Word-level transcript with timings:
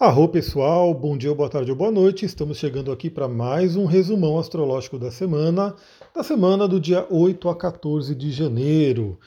Arro 0.00 0.26
pessoal, 0.28 0.94
bom 0.94 1.14
dia, 1.14 1.34
boa 1.34 1.50
tarde 1.50 1.70
ou 1.70 1.76
boa 1.76 1.90
noite. 1.90 2.24
Estamos 2.24 2.56
chegando 2.56 2.90
aqui 2.90 3.10
para 3.10 3.28
mais 3.28 3.76
um 3.76 3.84
resumão 3.84 4.38
astrológico 4.38 4.98
da 4.98 5.10
semana, 5.10 5.76
da 6.14 6.22
semana 6.22 6.66
do 6.66 6.80
dia 6.80 7.06
8 7.10 7.46
a 7.50 7.54
14 7.54 8.14
de 8.14 8.32
janeiro. 8.32 9.20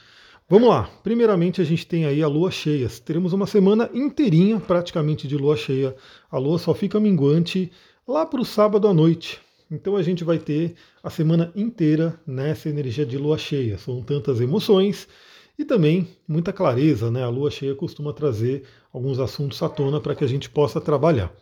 Vamos 0.49 0.67
lá. 0.67 0.89
Primeiramente 1.03 1.61
a 1.61 1.63
gente 1.63 1.85
tem 1.85 2.05
aí 2.05 2.23
a 2.23 2.27
lua 2.27 2.49
cheia. 2.49 2.89
Teremos 3.05 3.33
uma 3.33 3.45
semana 3.45 3.87
inteirinha 3.93 4.59
praticamente 4.59 5.27
de 5.27 5.37
lua 5.37 5.55
cheia. 5.55 5.95
A 6.31 6.39
lua 6.39 6.57
só 6.57 6.73
fica 6.73 6.99
minguante 6.99 7.71
lá 8.07 8.25
para 8.25 8.41
o 8.41 8.45
sábado 8.45 8.87
à 8.87 8.93
noite. 8.95 9.39
Então 9.69 9.95
a 9.95 10.01
gente 10.01 10.23
vai 10.23 10.39
ter 10.39 10.73
a 11.03 11.09
semana 11.11 11.51
inteira 11.55 12.19
nessa 12.25 12.67
energia 12.67 13.05
de 13.05 13.19
lua 13.19 13.37
cheia. 13.37 13.77
São 13.77 14.01
tantas 14.01 14.41
emoções 14.41 15.07
e 15.57 15.63
também 15.63 16.07
muita 16.27 16.51
clareza, 16.51 17.11
né? 17.11 17.23
A 17.23 17.29
lua 17.29 17.51
cheia 17.51 17.75
costuma 17.75 18.11
trazer 18.11 18.63
alguns 18.93 19.19
assuntos 19.19 19.61
à 19.63 19.67
tona 19.67 19.99
para 19.99 20.13
que 20.13 20.23
a 20.23 20.27
gente 20.27 20.49
possa 20.49 20.79
trabalhar. 20.79 21.33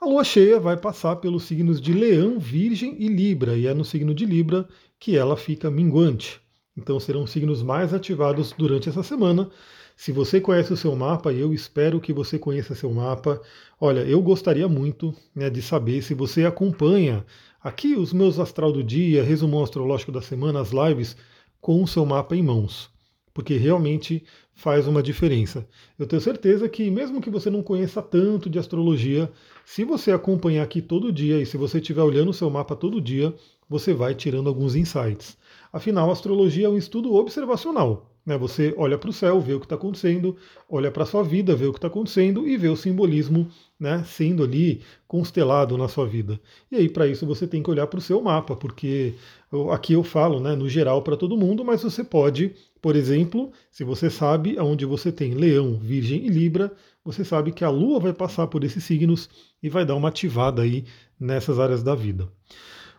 A 0.00 0.06
lua 0.06 0.22
cheia 0.22 0.60
vai 0.60 0.76
passar 0.76 1.16
pelos 1.16 1.44
signos 1.44 1.80
de 1.80 1.92
Leão, 1.92 2.38
Virgem 2.38 2.96
e 2.98 3.08
Libra, 3.08 3.56
e 3.56 3.66
é 3.66 3.74
no 3.74 3.84
signo 3.84 4.14
de 4.14 4.24
Libra 4.24 4.68
que 4.98 5.16
ela 5.16 5.36
fica 5.36 5.70
minguante. 5.70 6.40
Então 6.76 6.98
serão 6.98 7.26
signos 7.26 7.62
mais 7.62 7.92
ativados 7.92 8.52
durante 8.56 8.88
essa 8.88 9.02
semana. 9.02 9.50
Se 9.96 10.10
você 10.10 10.40
conhece 10.40 10.72
o 10.72 10.76
seu 10.76 10.94
mapa, 10.96 11.32
e 11.32 11.40
eu 11.40 11.52
espero 11.52 12.00
que 12.00 12.12
você 12.12 12.38
conheça 12.38 12.74
seu 12.74 12.90
mapa, 12.92 13.40
olha, 13.80 14.00
eu 14.00 14.22
gostaria 14.22 14.68
muito 14.68 15.14
né, 15.34 15.50
de 15.50 15.60
saber 15.60 16.02
se 16.02 16.14
você 16.14 16.46
acompanha 16.46 17.26
aqui 17.60 17.94
os 17.94 18.12
meus 18.12 18.38
astral 18.38 18.72
do 18.72 18.82
dia, 18.82 19.22
resumão 19.22 19.62
astrológico 19.62 20.10
da 20.10 20.22
semana, 20.22 20.60
as 20.60 20.70
lives, 20.70 21.16
com 21.60 21.82
o 21.82 21.86
seu 21.86 22.06
mapa 22.06 22.34
em 22.34 22.42
mãos 22.42 22.91
porque 23.32 23.56
realmente 23.56 24.22
faz 24.54 24.86
uma 24.86 25.02
diferença. 25.02 25.66
Eu 25.98 26.06
tenho 26.06 26.20
certeza 26.20 26.68
que, 26.68 26.90
mesmo 26.90 27.20
que 27.20 27.30
você 27.30 27.50
não 27.50 27.62
conheça 27.62 28.02
tanto 28.02 28.50
de 28.50 28.58
astrologia, 28.58 29.30
se 29.64 29.84
você 29.84 30.12
acompanhar 30.12 30.62
aqui 30.62 30.82
todo 30.82 31.12
dia 31.12 31.40
e 31.40 31.46
se 31.46 31.56
você 31.56 31.78
estiver 31.78 32.02
olhando 32.02 32.30
o 32.30 32.34
seu 32.34 32.50
mapa 32.50 32.76
todo 32.76 33.00
dia, 33.00 33.34
você 33.68 33.94
vai 33.94 34.14
tirando 34.14 34.48
alguns 34.48 34.76
insights. 34.76 35.36
Afinal, 35.72 36.10
a 36.10 36.12
astrologia 36.12 36.66
é 36.66 36.68
um 36.68 36.76
estudo 36.76 37.14
observacional. 37.14 38.12
Né? 38.24 38.36
Você 38.38 38.74
olha 38.76 38.96
para 38.96 39.10
o 39.10 39.12
céu, 39.12 39.40
vê 39.40 39.54
o 39.54 39.58
que 39.58 39.66
está 39.66 39.74
acontecendo, 39.74 40.36
olha 40.68 40.90
para 40.90 41.02
a 41.02 41.06
sua 41.06 41.22
vida, 41.22 41.56
vê 41.56 41.66
o 41.66 41.72
que 41.72 41.78
está 41.78 41.88
acontecendo 41.88 42.46
e 42.46 42.56
vê 42.56 42.68
o 42.68 42.76
simbolismo 42.76 43.48
né, 43.78 44.04
sendo 44.06 44.44
ali 44.44 44.82
constelado 45.08 45.76
na 45.76 45.88
sua 45.88 46.06
vida. 46.06 46.40
E 46.70 46.76
aí, 46.76 46.88
para 46.88 47.06
isso, 47.06 47.26
você 47.26 47.46
tem 47.46 47.62
que 47.62 47.70
olhar 47.70 47.86
para 47.86 47.98
o 47.98 48.02
seu 48.02 48.20
mapa, 48.20 48.54
porque 48.54 49.14
eu, 49.50 49.72
aqui 49.72 49.94
eu 49.94 50.04
falo 50.04 50.38
né, 50.38 50.54
no 50.54 50.68
geral 50.68 51.02
para 51.02 51.16
todo 51.16 51.36
mundo, 51.36 51.64
mas 51.64 51.82
você 51.82 52.04
pode 52.04 52.54
por 52.82 52.96
exemplo, 52.96 53.52
se 53.70 53.84
você 53.84 54.10
sabe 54.10 54.58
aonde 54.58 54.84
você 54.84 55.12
tem 55.12 55.34
Leão, 55.34 55.78
Virgem 55.80 56.26
e 56.26 56.28
Libra, 56.28 56.72
você 57.04 57.24
sabe 57.24 57.52
que 57.52 57.64
a 57.64 57.70
Lua 57.70 58.00
vai 58.00 58.12
passar 58.12 58.48
por 58.48 58.64
esses 58.64 58.82
signos 58.82 59.30
e 59.62 59.68
vai 59.68 59.86
dar 59.86 59.94
uma 59.94 60.08
ativada 60.08 60.62
aí 60.62 60.84
nessas 61.18 61.60
áreas 61.60 61.80
da 61.80 61.94
vida. 61.94 62.28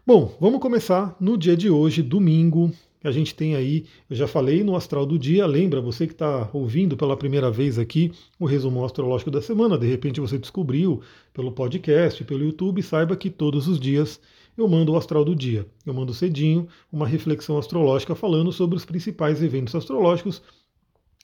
Bom, 0.08 0.38
vamos 0.40 0.62
começar 0.62 1.16
no 1.20 1.38
dia 1.38 1.58
de 1.58 1.70
hoje, 1.70 2.02
domingo. 2.02 2.72
A 3.04 3.12
gente 3.12 3.36
tem 3.36 3.56
aí, 3.56 3.86
eu 4.10 4.16
já 4.16 4.26
falei 4.26 4.64
no 4.64 4.78
astral 4.78 5.06
do 5.06 5.20
dia, 5.20 5.46
lembra 5.46 5.82
você 5.82 6.08
que 6.08 6.14
está 6.14 6.50
ouvindo 6.54 6.96
pela 6.96 7.18
primeira 7.18 7.52
vez 7.52 7.78
aqui 7.78 8.14
o 8.40 8.46
resumo 8.46 8.86
astrológico 8.86 9.30
da 9.30 9.42
semana, 9.42 9.78
de 9.78 9.86
repente 9.86 10.22
você 10.22 10.38
descobriu 10.38 11.02
pelo 11.34 11.52
podcast, 11.52 12.24
pelo 12.24 12.46
YouTube, 12.46 12.82
saiba 12.82 13.18
que 13.18 13.30
todos 13.30 13.68
os 13.68 13.78
dias 13.78 14.22
eu 14.58 14.68
mando 14.68 14.92
o 14.92 14.98
astral 14.98 15.26
do 15.26 15.36
dia. 15.36 15.66
Eu 15.86 15.94
mando 15.94 16.14
cedinho 16.14 16.68
uma 16.92 17.08
reflexão 17.08 17.58
astrológica 17.58 18.16
falando 18.16 18.52
sobre 18.52 18.76
os 18.76 18.86
principais 18.86 19.42
eventos 19.42 19.74
astrológicos. 19.76 20.42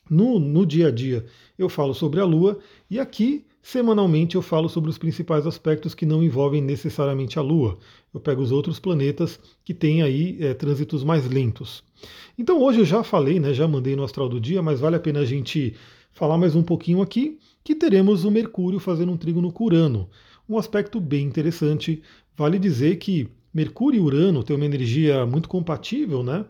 No, 0.10 0.40
no 0.40 0.66
dia 0.66 0.88
a 0.88 0.92
dia 0.92 1.26
eu 1.58 1.70
falo 1.70 1.94
sobre 1.94 2.20
a 2.20 2.26
Lua 2.26 2.58
e 2.90 3.00
aqui 3.00 3.46
semanalmente 3.62 4.36
eu 4.36 4.42
falo 4.42 4.68
sobre 4.68 4.90
os 4.90 4.98
principais 4.98 5.46
aspectos 5.46 5.94
que 5.94 6.06
não 6.06 6.24
envolvem 6.24 6.62
necessariamente 6.62 7.38
a 7.38 7.42
Lua. 7.42 7.78
Eu 8.12 8.20
pego 8.20 8.42
os 8.42 8.52
outros 8.52 8.80
planetas 8.80 9.40
que 9.64 9.74
têm 9.74 10.02
aí 10.02 10.38
é, 10.40 10.54
trânsitos 10.54 11.04
mais 11.04 11.30
lentos. 11.30 11.84
Então 12.38 12.60
hoje 12.62 12.80
eu 12.80 12.86
já 12.86 13.04
falei, 13.04 13.40
né, 13.40 13.54
já 13.54 13.68
mandei 13.68 13.96
no 13.96 14.04
astral 14.04 14.28
do 14.28 14.40
dia, 14.40 14.62
mas 14.64 14.80
vale 14.80 14.96
a 14.96 15.00
pena 15.00 15.20
a 15.20 15.26
gente 15.26 15.76
falar 16.12 16.38
mais 16.38 16.56
um 16.56 16.64
pouquinho 16.64 17.02
aqui, 17.02 17.38
que 17.64 17.76
teremos 17.76 18.26
o 18.26 18.32
Mercúrio 18.32 18.80
fazendo 18.80 19.12
um 19.12 19.18
trígono 19.18 19.52
com 19.52 19.66
Urano. 19.66 20.10
Um 20.50 20.58
aspecto 20.58 21.00
bem 21.00 21.26
interessante, 21.26 22.02
Vale 22.40 22.58
dizer 22.58 22.96
que 22.96 23.28
Mercúrio 23.54 24.00
e 24.00 24.02
Urano 24.02 24.44
têm 24.44 24.56
uma 24.56 24.66
energia 24.66 25.26
muito 25.26 25.50
compatível, 25.50 26.24
né? 26.24 26.46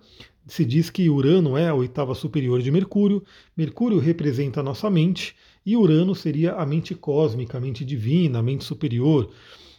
Se 0.46 0.64
diz 0.64 0.92
que 0.92 1.10
Urano 1.10 1.58
é 1.58 1.68
a 1.68 1.74
oitava 1.74 2.14
superior 2.14 2.62
de 2.62 2.70
Mercúrio, 2.70 3.24
Mercúrio 3.58 3.98
representa 3.98 4.60
a 4.60 4.64
nossa 4.64 4.88
mente 4.88 5.36
e 5.66 5.76
Urano 5.76 6.14
seria 6.14 6.54
a 6.54 6.64
mente 6.64 6.94
cósmica, 6.94 7.58
a 7.58 7.62
mente 7.62 7.84
divina, 7.84 8.38
a 8.38 8.44
mente 8.44 8.66
superior. 8.66 9.32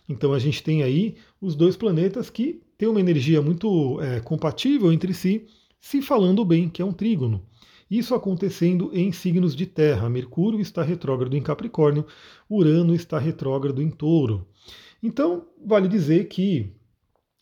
Então 0.08 0.32
a 0.32 0.38
gente 0.40 0.64
tem 0.64 0.82
aí 0.82 1.14
os 1.40 1.54
dois 1.54 1.76
planetas 1.76 2.28
que 2.28 2.60
têm 2.76 2.88
uma 2.88 2.98
energia 2.98 3.40
muito 3.40 4.00
é, 4.00 4.18
compatível 4.18 4.92
entre 4.92 5.14
si, 5.14 5.46
se 5.80 6.02
falando 6.02 6.44
bem, 6.44 6.68
que 6.68 6.82
é 6.82 6.84
um 6.84 6.92
trígono. 6.92 7.40
Isso 7.90 8.14
acontecendo 8.14 8.90
em 8.92 9.10
signos 9.10 9.56
de 9.56 9.66
terra. 9.66 10.08
Mercúrio 10.08 10.60
está 10.60 10.82
retrógrado 10.82 11.36
em 11.36 11.42
Capricórnio, 11.42 12.06
Urano 12.48 12.94
está 12.94 13.18
retrógrado 13.18 13.82
em 13.82 13.90
Touro. 13.90 14.46
Então, 15.02 15.46
vale 15.64 15.88
dizer 15.88 16.28
que 16.28 16.72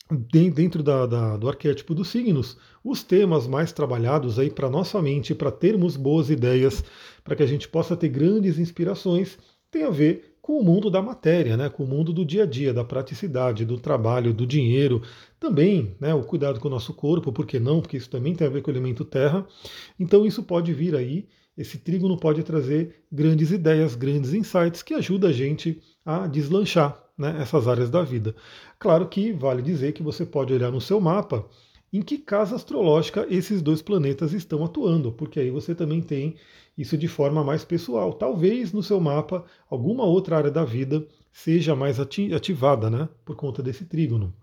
dentro 0.09 0.81
da, 0.81 1.05
da, 1.05 1.37
do 1.37 1.47
arquétipo 1.47 1.93
dos 1.93 2.07
signos, 2.07 2.57
os 2.83 3.03
temas 3.03 3.45
mais 3.45 3.71
trabalhados 3.71 4.39
aí 4.39 4.49
para 4.49 4.69
nossa 4.69 4.99
mente, 5.01 5.35
para 5.35 5.51
termos 5.51 5.95
boas 5.95 6.31
ideias, 6.31 6.83
para 7.23 7.35
que 7.35 7.43
a 7.43 7.45
gente 7.45 7.67
possa 7.67 7.95
ter 7.95 8.09
grandes 8.09 8.57
inspirações, 8.57 9.37
tem 9.69 9.83
a 9.83 9.89
ver 9.91 10.28
com 10.41 10.59
o 10.59 10.63
mundo 10.63 10.89
da 10.89 11.01
matéria, 11.01 11.55
né, 11.55 11.69
com 11.69 11.83
o 11.83 11.87
mundo 11.87 12.11
do 12.11 12.25
dia 12.25 12.43
a 12.43 12.45
dia, 12.45 12.73
da 12.73 12.83
praticidade, 12.83 13.65
do 13.65 13.77
trabalho, 13.77 14.33
do 14.33 14.45
dinheiro, 14.45 15.01
também 15.39 15.95
né, 15.99 16.13
o 16.13 16.23
cuidado 16.23 16.59
com 16.59 16.67
o 16.67 16.71
nosso 16.71 16.93
corpo, 16.93 17.31
por 17.31 17.45
que 17.45 17.59
não? 17.59 17.81
Porque 17.81 17.97
isso 17.97 18.09
também 18.09 18.35
tem 18.35 18.47
a 18.47 18.49
ver 18.49 18.61
com 18.61 18.71
o 18.71 18.73
elemento 18.73 19.05
terra. 19.05 19.45
Então 19.99 20.25
isso 20.25 20.43
pode 20.43 20.73
vir 20.73 20.95
aí, 20.95 21.27
esse 21.57 21.77
trígono 21.77 22.17
pode 22.17 22.41
trazer 22.43 23.03
grandes 23.11 23.51
ideias, 23.51 23.95
grandes 23.95 24.33
insights 24.33 24.81
que 24.81 24.93
ajudam 24.93 25.29
a 25.29 25.33
gente 25.33 25.81
a 26.05 26.25
deslanchar 26.25 26.97
né, 27.17 27.37
essas 27.41 27.67
áreas 27.67 27.89
da 27.89 28.01
vida. 28.01 28.33
Claro 28.79 29.07
que 29.07 29.33
vale 29.33 29.61
dizer 29.61 29.91
que 29.91 30.01
você 30.01 30.25
pode 30.25 30.53
olhar 30.53 30.71
no 30.71 30.79
seu 30.79 31.01
mapa 31.01 31.45
em 31.91 32.01
que 32.01 32.17
casa 32.17 32.55
astrológica 32.55 33.25
esses 33.29 33.61
dois 33.61 33.81
planetas 33.81 34.31
estão 34.31 34.63
atuando, 34.63 35.11
porque 35.11 35.39
aí 35.39 35.49
você 35.49 35.73
também 35.75 36.01
tem 36.01 36.35
isso 36.79 36.97
de 36.97 37.09
forma 37.09 37.43
mais 37.43 37.65
pessoal. 37.65 38.13
Talvez 38.13 38.71
no 38.71 38.81
seu 38.81 38.99
mapa 39.01 39.43
alguma 39.69 40.05
outra 40.05 40.37
área 40.37 40.49
da 40.49 40.63
vida 40.63 41.05
seja 41.31 41.75
mais 41.75 41.99
ativada, 41.99 42.89
né, 42.89 43.09
por 43.25 43.35
conta 43.35 43.61
desse 43.61 43.83
trígono. 43.83 44.33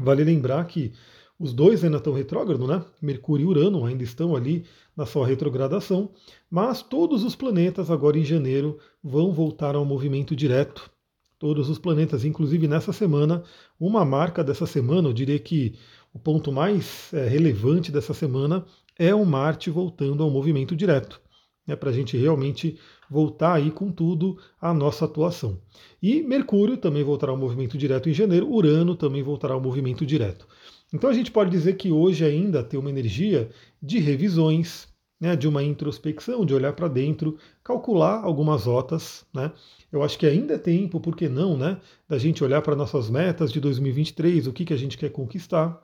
Vale 0.00 0.24
lembrar 0.24 0.66
que 0.66 0.92
os 1.38 1.52
dois 1.52 1.84
ainda 1.84 1.98
estão 1.98 2.14
retrógrado, 2.14 2.66
né? 2.66 2.84
Mercúrio 3.00 3.44
e 3.44 3.46
Urano 3.46 3.84
ainda 3.84 4.02
estão 4.02 4.34
ali 4.34 4.64
na 4.96 5.06
sua 5.06 5.26
retrogradação, 5.26 6.10
mas 6.50 6.82
todos 6.82 7.22
os 7.22 7.36
planetas 7.36 7.90
agora 7.90 8.18
em 8.18 8.24
janeiro 8.24 8.78
vão 9.04 9.30
voltar 9.30 9.76
ao 9.76 9.84
movimento 9.84 10.34
direto 10.34 10.90
todos 11.38 11.68
os 11.68 11.78
planetas, 11.78 12.24
inclusive 12.24 12.66
nessa 12.66 12.92
semana. 12.92 13.44
Uma 13.78 14.04
marca 14.04 14.42
dessa 14.42 14.66
semana, 14.66 15.08
eu 15.08 15.12
diria 15.12 15.38
que 15.38 15.74
o 16.12 16.18
ponto 16.18 16.50
mais 16.50 17.12
é, 17.12 17.28
relevante 17.28 17.92
dessa 17.92 18.12
semana 18.12 18.64
é 18.98 19.14
o 19.14 19.24
Marte 19.24 19.70
voltando 19.70 20.22
ao 20.24 20.30
movimento 20.30 20.74
direto, 20.74 21.20
né, 21.68 21.76
para 21.76 21.90
a 21.90 21.92
gente 21.92 22.16
realmente 22.16 22.78
voltar 23.10 23.52
aí 23.54 23.70
com 23.70 23.92
tudo 23.92 24.38
a 24.58 24.72
nossa 24.72 25.04
atuação. 25.04 25.60
E 26.02 26.22
Mercúrio 26.22 26.78
também 26.78 27.04
voltará 27.04 27.30
ao 27.30 27.38
movimento 27.38 27.76
direto 27.76 28.08
em 28.08 28.14
janeiro, 28.14 28.50
Urano 28.50 28.96
também 28.96 29.22
voltará 29.22 29.52
ao 29.52 29.60
movimento 29.60 30.06
direto. 30.06 30.48
Então 30.92 31.10
a 31.10 31.12
gente 31.12 31.30
pode 31.30 31.50
dizer 31.50 31.74
que 31.74 31.92
hoje 31.92 32.24
ainda 32.24 32.64
tem 32.64 32.80
uma 32.80 32.88
energia 32.88 33.50
de 33.82 33.98
revisões, 33.98 34.88
né, 35.20 35.36
de 35.36 35.46
uma 35.46 35.62
introspecção, 35.62 36.46
de 36.46 36.54
olhar 36.54 36.72
para 36.72 36.88
dentro, 36.88 37.36
calcular 37.62 38.22
algumas 38.24 38.64
rotas. 38.64 39.26
Né? 39.34 39.52
Eu 39.92 40.02
acho 40.02 40.18
que 40.18 40.26
ainda 40.26 40.54
é 40.54 40.58
tempo, 40.58 40.98
por 40.98 41.14
que 41.14 41.28
não, 41.28 41.58
né, 41.58 41.78
da 42.08 42.16
gente 42.16 42.42
olhar 42.42 42.62
para 42.62 42.74
nossas 42.74 43.10
metas 43.10 43.52
de 43.52 43.60
2023, 43.60 44.46
o 44.46 44.52
que, 44.52 44.64
que 44.64 44.72
a 44.72 44.78
gente 44.78 44.96
quer 44.96 45.10
conquistar. 45.10 45.82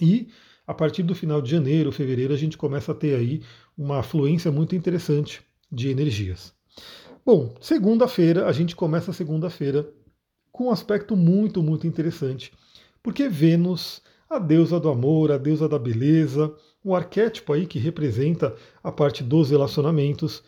E 0.00 0.28
a 0.66 0.74
partir 0.74 1.02
do 1.02 1.14
final 1.14 1.42
de 1.42 1.50
janeiro, 1.50 1.92
fevereiro, 1.92 2.32
a 2.32 2.36
gente 2.36 2.56
começa 2.56 2.92
a 2.92 2.94
ter 2.94 3.14
aí 3.14 3.42
uma 3.76 3.98
afluência 3.98 4.50
muito 4.50 4.74
interessante 4.74 5.42
de 5.70 5.88
energias. 5.88 6.54
Bom, 7.24 7.54
segunda-feira, 7.60 8.46
a 8.46 8.52
gente 8.52 8.76
começa 8.76 9.10
a 9.10 9.14
segunda-feira 9.14 9.88
com 10.52 10.66
um 10.66 10.70
aspecto 10.70 11.16
muito, 11.16 11.62
muito 11.62 11.86
interessante, 11.86 12.52
porque 13.02 13.28
Vênus, 13.28 14.02
a 14.28 14.38
deusa 14.38 14.78
do 14.78 14.88
amor, 14.88 15.32
a 15.32 15.38
deusa 15.38 15.68
da 15.68 15.78
beleza, 15.78 16.54
um 16.84 16.94
arquétipo 16.94 17.52
aí 17.52 17.66
que 17.66 17.78
representa 17.78 18.54
a 18.82 18.92
parte 18.92 19.24
dos 19.24 19.50
relacionamentos, 19.50 20.42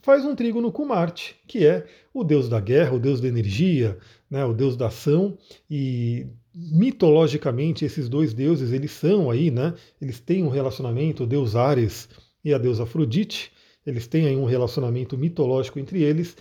faz 0.00 0.24
um 0.24 0.34
trígono 0.34 0.70
com 0.70 0.84
Marte, 0.84 1.36
que 1.46 1.66
é 1.66 1.86
o 2.12 2.22
deus 2.22 2.48
da 2.48 2.60
guerra, 2.60 2.94
o 2.94 3.00
deus 3.00 3.20
da 3.20 3.28
energia, 3.28 3.98
né, 4.30 4.44
o 4.44 4.52
deus 4.52 4.76
da 4.76 4.88
ação, 4.88 5.36
e 5.70 6.26
mitologicamente 6.54 7.84
esses 7.84 8.08
dois 8.08 8.32
deuses, 8.34 8.72
eles 8.72 8.90
são 8.90 9.30
aí, 9.30 9.50
né, 9.50 9.74
eles 10.00 10.20
têm 10.20 10.42
um 10.42 10.48
relacionamento, 10.48 11.24
o 11.24 11.26
deus 11.26 11.54
Ares 11.54 12.08
e 12.44 12.52
a 12.52 12.58
deusa 12.58 12.84
Afrodite, 12.84 13.52
eles 13.86 14.06
têm 14.06 14.26
aí 14.26 14.36
um 14.36 14.44
relacionamento 14.44 15.16
mitológico 15.16 15.78
entre 15.78 16.02
eles, 16.02 16.36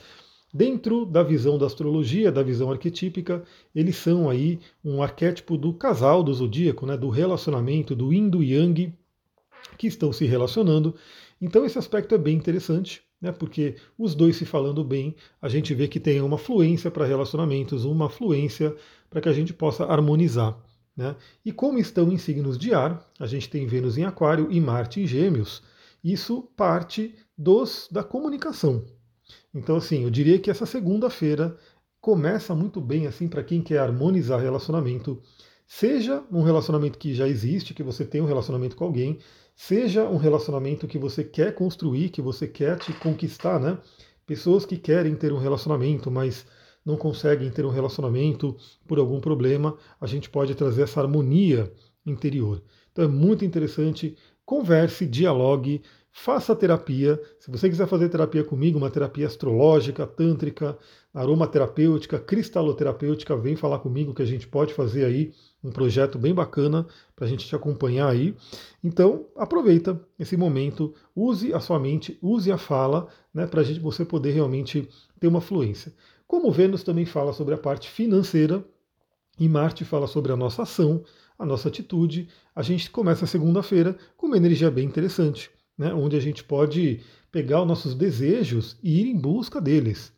Dentro 0.53 1.05
da 1.05 1.21
visão 1.23 1.57
da 1.57 1.65
astrologia, 1.65 2.31
da 2.31 2.41
visão 2.41 2.71
arquetípica, 2.71 3.43
eles 3.75 3.97
são 3.97 4.29
aí 4.29 4.59
um 4.83 5.03
arquétipo 5.03 5.57
do 5.57 5.73
casal 5.73 6.23
do 6.23 6.33
zodíaco, 6.33 6.85
né, 6.85 6.95
do 6.95 7.09
relacionamento 7.09 7.93
do 7.93 8.13
yin 8.13 8.31
e 8.41 8.53
yang 8.53 8.93
que 9.77 9.87
estão 9.87 10.13
se 10.13 10.25
relacionando. 10.25 10.95
Então 11.41 11.65
esse 11.65 11.77
aspecto 11.77 12.15
é 12.15 12.17
bem 12.17 12.35
interessante, 12.35 13.03
né, 13.21 13.31
porque 13.31 13.75
os 13.97 14.13
dois 14.13 14.35
se 14.35 14.45
falando 14.45 14.83
bem, 14.83 15.15
a 15.41 15.49
gente 15.49 15.73
vê 15.73 15.87
que 15.87 15.99
tem 15.99 16.21
uma 16.21 16.37
fluência 16.37 16.91
para 16.91 17.05
relacionamentos, 17.05 17.85
uma 17.85 18.09
fluência 18.09 18.75
para 19.09 19.21
que 19.21 19.29
a 19.29 19.33
gente 19.33 19.53
possa 19.53 19.85
harmonizar. 19.85 20.57
Né? 20.95 21.15
E 21.45 21.51
como 21.51 21.77
estão 21.77 22.11
em 22.11 22.17
signos 22.17 22.57
de 22.57 22.73
ar, 22.73 23.07
a 23.19 23.27
gente 23.27 23.49
tem 23.49 23.67
Vênus 23.67 23.97
em 23.97 24.03
Aquário 24.03 24.51
e 24.51 24.59
Marte 24.59 25.01
em 25.01 25.07
Gêmeos, 25.07 25.61
isso 26.03 26.43
parte 26.55 27.15
dos 27.37 27.87
da 27.91 28.03
comunicação. 28.03 28.83
Então, 29.53 29.75
assim, 29.77 30.03
eu 30.03 30.09
diria 30.09 30.39
que 30.39 30.49
essa 30.49 30.65
segunda-feira 30.65 31.57
começa 31.99 32.55
muito 32.55 32.79
bem 32.79 33.05
assim 33.05 33.27
para 33.27 33.43
quem 33.43 33.61
quer 33.61 33.79
harmonizar 33.79 34.39
relacionamento, 34.39 35.21
seja 35.67 36.23
um 36.31 36.41
relacionamento 36.41 36.97
que 36.97 37.13
já 37.13 37.27
existe, 37.27 37.73
que 37.73 37.83
você 37.83 38.05
tem 38.05 38.21
um 38.21 38.25
relacionamento 38.25 38.75
com 38.75 38.85
alguém, 38.85 39.19
seja 39.57 40.07
um 40.07 40.17
relacionamento 40.17 40.87
que 40.87 40.99
você 40.99 41.23
quer 41.23 41.55
construir, 41.55 42.09
que 42.09 42.21
você 42.21 42.47
quer 42.47 42.77
te 42.77 42.93
conquistar, 42.93 43.59
né? 43.59 43.79
Pessoas 44.25 44.65
que 44.65 44.77
querem 44.77 45.15
ter 45.15 45.33
um 45.33 45.39
relacionamento, 45.39 46.11
mas 46.11 46.45
não 46.85 46.95
conseguem 46.95 47.49
ter 47.49 47.65
um 47.65 47.69
relacionamento 47.69 48.55
por 48.87 48.99
algum 48.99 49.19
problema, 49.19 49.75
a 49.99 50.05
gente 50.05 50.29
pode 50.29 50.53
trazer 50.53 50.83
essa 50.83 51.01
harmonia 51.01 51.73
interior. 52.05 52.61
Então 52.91 53.03
é 53.03 53.07
muito 53.07 53.43
interessante. 53.43 54.15
Converse, 54.45 55.05
dialogue, 55.05 55.81
faça 56.19 56.55
terapia. 56.55 57.21
Se 57.39 57.51
você 57.51 57.69
quiser 57.69 57.87
fazer 57.87 58.09
terapia 58.09 58.43
comigo, 58.43 58.79
uma 58.79 58.89
terapia 58.89 59.27
astrológica, 59.27 60.07
tântrica, 60.07 60.75
aromaterapêutica, 61.13 62.17
cristaloterapêutica, 62.17 63.37
vem 63.37 63.55
falar 63.55 63.79
comigo 63.79 64.15
que 64.15 64.23
a 64.23 64.25
gente 64.25 64.47
pode 64.47 64.73
fazer 64.73 65.05
aí 65.05 65.31
um 65.63 65.69
projeto 65.69 66.17
bem 66.17 66.33
bacana 66.33 66.87
para 67.15 67.25
a 67.25 67.29
gente 67.29 67.45
te 67.45 67.55
acompanhar 67.55 68.09
aí. 68.09 68.35
Então, 68.83 69.27
aproveita 69.35 70.01
esse 70.17 70.35
momento, 70.35 70.91
use 71.15 71.53
a 71.53 71.59
sua 71.59 71.79
mente, 71.79 72.17
use 72.19 72.51
a 72.51 72.57
fala, 72.57 73.07
né, 73.31 73.45
para 73.45 73.61
você 73.79 74.03
poder 74.03 74.31
realmente 74.31 74.89
ter 75.19 75.27
uma 75.27 75.39
fluência. 75.39 75.93
Como 76.27 76.51
Vênus 76.51 76.81
também 76.81 77.05
fala 77.05 77.31
sobre 77.31 77.53
a 77.53 77.59
parte 77.59 77.89
financeira 77.89 78.65
e 79.39 79.47
Marte 79.47 79.85
fala 79.85 80.07
sobre 80.07 80.31
a 80.31 80.35
nossa 80.35 80.63
ação, 80.63 81.03
a 81.37 81.45
nossa 81.45 81.67
atitude, 81.67 82.27
a 82.55 82.63
gente 82.63 82.89
começa 82.89 83.25
a 83.25 83.27
segunda-feira 83.27 83.95
com 84.17 84.25
uma 84.25 84.37
energia 84.37 84.71
bem 84.71 84.85
interessante, 84.85 85.51
né, 85.77 85.93
onde 85.93 86.15
a 86.15 86.19
gente 86.19 86.43
pode 86.43 87.01
pegar 87.31 87.61
os 87.61 87.67
nossos 87.67 87.93
desejos 87.93 88.77
e 88.81 89.01
ir 89.01 89.07
em 89.07 89.17
busca 89.17 89.61
deles. 89.61 90.11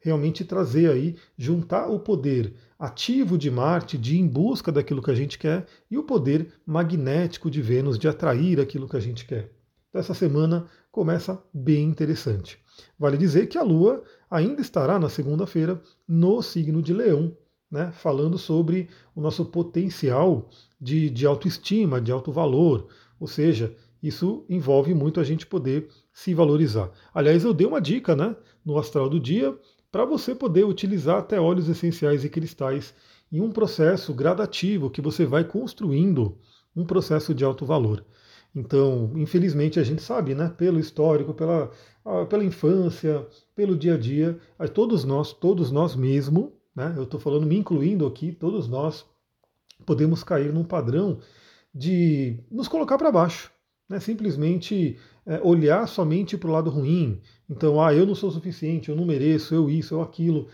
Realmente 0.00 0.44
trazer 0.44 0.90
aí, 0.90 1.16
juntar 1.36 1.88
o 1.88 2.00
poder 2.00 2.54
ativo 2.78 3.38
de 3.38 3.50
Marte 3.50 3.96
de 3.96 4.16
ir 4.16 4.20
em 4.20 4.26
busca 4.26 4.70
daquilo 4.70 5.02
que 5.02 5.10
a 5.10 5.14
gente 5.14 5.38
quer 5.38 5.66
e 5.90 5.96
o 5.96 6.02
poder 6.02 6.52
magnético 6.66 7.50
de 7.50 7.62
Vênus 7.62 7.98
de 7.98 8.08
atrair 8.08 8.60
aquilo 8.60 8.88
que 8.88 8.96
a 8.96 9.00
gente 9.00 9.24
quer. 9.24 9.50
Então, 9.88 10.00
essa 10.00 10.12
semana 10.12 10.66
começa 10.90 11.42
bem 11.52 11.84
interessante. 11.84 12.58
Vale 12.98 13.16
dizer 13.16 13.46
que 13.46 13.56
a 13.56 13.62
Lua 13.62 14.02
ainda 14.30 14.60
estará 14.60 14.98
na 14.98 15.08
segunda-feira 15.08 15.80
no 16.06 16.42
signo 16.42 16.82
de 16.82 16.92
Leão, 16.92 17.36
né, 17.70 17.92
falando 17.92 18.36
sobre 18.36 18.88
o 19.14 19.20
nosso 19.20 19.44
potencial 19.44 20.50
de, 20.80 21.08
de 21.08 21.24
autoestima, 21.24 22.00
de 22.00 22.12
alto 22.12 22.32
valor. 22.32 22.88
Ou 23.18 23.26
seja, 23.26 23.74
isso 24.06 24.44
envolve 24.50 24.92
muito 24.92 25.18
a 25.18 25.24
gente 25.24 25.46
poder 25.46 25.88
se 26.12 26.34
valorizar. 26.34 26.90
Aliás, 27.14 27.42
eu 27.42 27.54
dei 27.54 27.66
uma 27.66 27.80
dica 27.80 28.14
né, 28.14 28.36
no 28.64 28.78
astral 28.78 29.08
do 29.08 29.18
dia 29.18 29.56
para 29.90 30.04
você 30.04 30.34
poder 30.34 30.64
utilizar 30.64 31.18
até 31.18 31.40
óleos 31.40 31.68
essenciais 31.68 32.22
e 32.22 32.28
cristais 32.28 32.94
em 33.32 33.40
um 33.40 33.50
processo 33.50 34.12
gradativo 34.12 34.90
que 34.90 35.00
você 35.00 35.24
vai 35.24 35.42
construindo 35.42 36.36
um 36.76 36.84
processo 36.84 37.34
de 37.34 37.44
alto 37.44 37.64
valor. 37.64 38.04
Então, 38.54 39.10
infelizmente, 39.16 39.80
a 39.80 39.82
gente 39.82 40.02
sabe, 40.02 40.34
né, 40.34 40.52
pelo 40.56 40.78
histórico, 40.78 41.32
pela, 41.32 41.70
pela 42.28 42.44
infância, 42.44 43.26
pelo 43.56 43.76
dia 43.76 43.94
a 43.94 43.98
dia, 43.98 44.38
todos 44.74 45.04
nós, 45.04 45.32
todos 45.32 45.70
nós 45.70 45.96
mesmo, 45.96 46.52
né, 46.76 46.92
eu 46.96 47.04
estou 47.04 47.18
falando 47.18 47.46
me 47.46 47.56
incluindo 47.56 48.06
aqui, 48.06 48.32
todos 48.32 48.68
nós 48.68 49.06
podemos 49.86 50.22
cair 50.22 50.52
num 50.52 50.62
padrão 50.62 51.18
de 51.74 52.38
nos 52.50 52.68
colocar 52.68 52.96
para 52.98 53.10
baixo, 53.10 53.50
né, 53.88 54.00
simplesmente 54.00 54.98
é, 55.26 55.40
olhar 55.42 55.86
somente 55.86 56.36
para 56.36 56.48
o 56.48 56.52
lado 56.52 56.70
ruim. 56.70 57.20
Então, 57.48 57.82
ah, 57.82 57.94
eu 57.94 58.06
não 58.06 58.14
sou 58.14 58.30
suficiente, 58.30 58.88
eu 58.88 58.96
não 58.96 59.04
mereço, 59.04 59.54
eu 59.54 59.68
isso, 59.70 59.94
eu 59.94 60.02
aquilo. 60.02 60.48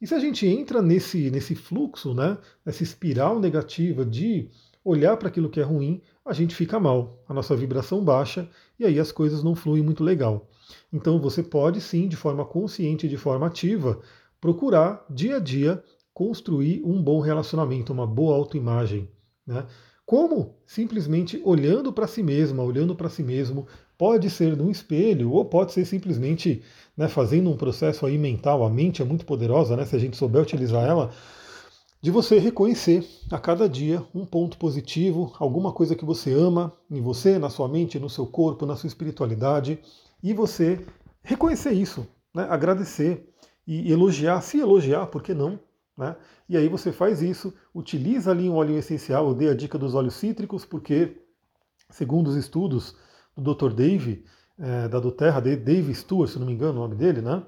E 0.00 0.06
se 0.06 0.14
a 0.14 0.18
gente 0.18 0.46
entra 0.46 0.80
nesse, 0.80 1.30
nesse 1.30 1.54
fluxo, 1.54 2.14
né, 2.14 2.38
nessa 2.64 2.82
espiral 2.82 3.40
negativa 3.40 4.04
de 4.04 4.48
olhar 4.84 5.16
para 5.16 5.28
aquilo 5.28 5.50
que 5.50 5.60
é 5.60 5.64
ruim, 5.64 6.00
a 6.24 6.32
gente 6.32 6.54
fica 6.54 6.78
mal, 6.78 7.22
a 7.28 7.34
nossa 7.34 7.56
vibração 7.56 8.04
baixa 8.04 8.48
e 8.78 8.84
aí 8.84 8.98
as 8.98 9.10
coisas 9.10 9.42
não 9.42 9.54
fluem 9.54 9.82
muito 9.82 10.04
legal. 10.04 10.48
Então 10.92 11.20
você 11.20 11.42
pode 11.42 11.80
sim, 11.80 12.08
de 12.08 12.16
forma 12.16 12.44
consciente 12.44 13.06
e 13.06 13.08
de 13.08 13.16
forma 13.16 13.46
ativa, 13.46 14.00
procurar 14.40 15.04
dia 15.10 15.36
a 15.36 15.40
dia 15.40 15.82
construir 16.14 16.82
um 16.84 17.00
bom 17.00 17.20
relacionamento, 17.20 17.92
uma 17.92 18.06
boa 18.06 18.34
autoimagem. 18.34 19.08
Né? 19.46 19.64
Como? 20.08 20.54
Simplesmente 20.66 21.38
olhando 21.44 21.92
para 21.92 22.06
si 22.06 22.22
mesma, 22.22 22.62
olhando 22.62 22.94
para 22.94 23.10
si 23.10 23.22
mesmo, 23.22 23.66
pode 23.98 24.30
ser 24.30 24.56
num 24.56 24.70
espelho, 24.70 25.30
ou 25.32 25.44
pode 25.44 25.70
ser 25.74 25.84
simplesmente 25.84 26.62
né, 26.96 27.08
fazendo 27.08 27.50
um 27.50 27.58
processo 27.58 28.06
aí 28.06 28.16
mental. 28.16 28.64
A 28.64 28.70
mente 28.70 29.02
é 29.02 29.04
muito 29.04 29.26
poderosa, 29.26 29.76
né? 29.76 29.84
Se 29.84 29.94
a 29.94 29.98
gente 29.98 30.16
souber 30.16 30.40
utilizar 30.40 30.82
ela, 30.82 31.10
de 32.00 32.10
você 32.10 32.38
reconhecer 32.38 33.06
a 33.30 33.38
cada 33.38 33.68
dia 33.68 34.02
um 34.14 34.24
ponto 34.24 34.56
positivo, 34.56 35.30
alguma 35.38 35.74
coisa 35.74 35.94
que 35.94 36.06
você 36.06 36.32
ama 36.32 36.72
em 36.90 37.02
você, 37.02 37.38
na 37.38 37.50
sua 37.50 37.68
mente, 37.68 37.98
no 37.98 38.08
seu 38.08 38.26
corpo, 38.26 38.64
na 38.64 38.76
sua 38.76 38.86
espiritualidade, 38.86 39.78
e 40.22 40.32
você 40.32 40.80
reconhecer 41.22 41.72
isso, 41.72 42.08
né? 42.34 42.46
agradecer 42.48 43.28
e 43.66 43.92
elogiar, 43.92 44.40
se 44.40 44.58
elogiar, 44.58 45.08
por 45.08 45.22
que 45.22 45.34
não? 45.34 45.60
Né? 45.98 46.14
E 46.48 46.56
aí 46.56 46.68
você 46.68 46.92
faz 46.92 47.20
isso, 47.20 47.52
utiliza 47.74 48.30
ali 48.30 48.48
um 48.48 48.54
óleo 48.54 48.78
essencial, 48.78 49.26
eu 49.28 49.34
dei 49.34 49.50
a 49.50 49.54
dica 49.54 49.76
dos 49.76 49.96
óleos 49.96 50.14
cítricos, 50.14 50.64
porque, 50.64 51.20
segundo 51.90 52.28
os 52.28 52.36
estudos 52.36 52.94
do 53.36 53.52
Dr. 53.52 53.74
Dave, 53.74 54.24
é, 54.56 54.88
da 54.88 55.00
Doterra, 55.00 55.40
Dave 55.40 55.92
Stewart, 55.92 56.30
se 56.30 56.38
não 56.38 56.46
me 56.46 56.52
engano 56.52 56.78
o 56.78 56.82
nome 56.82 56.94
dele, 56.94 57.20
né? 57.20 57.42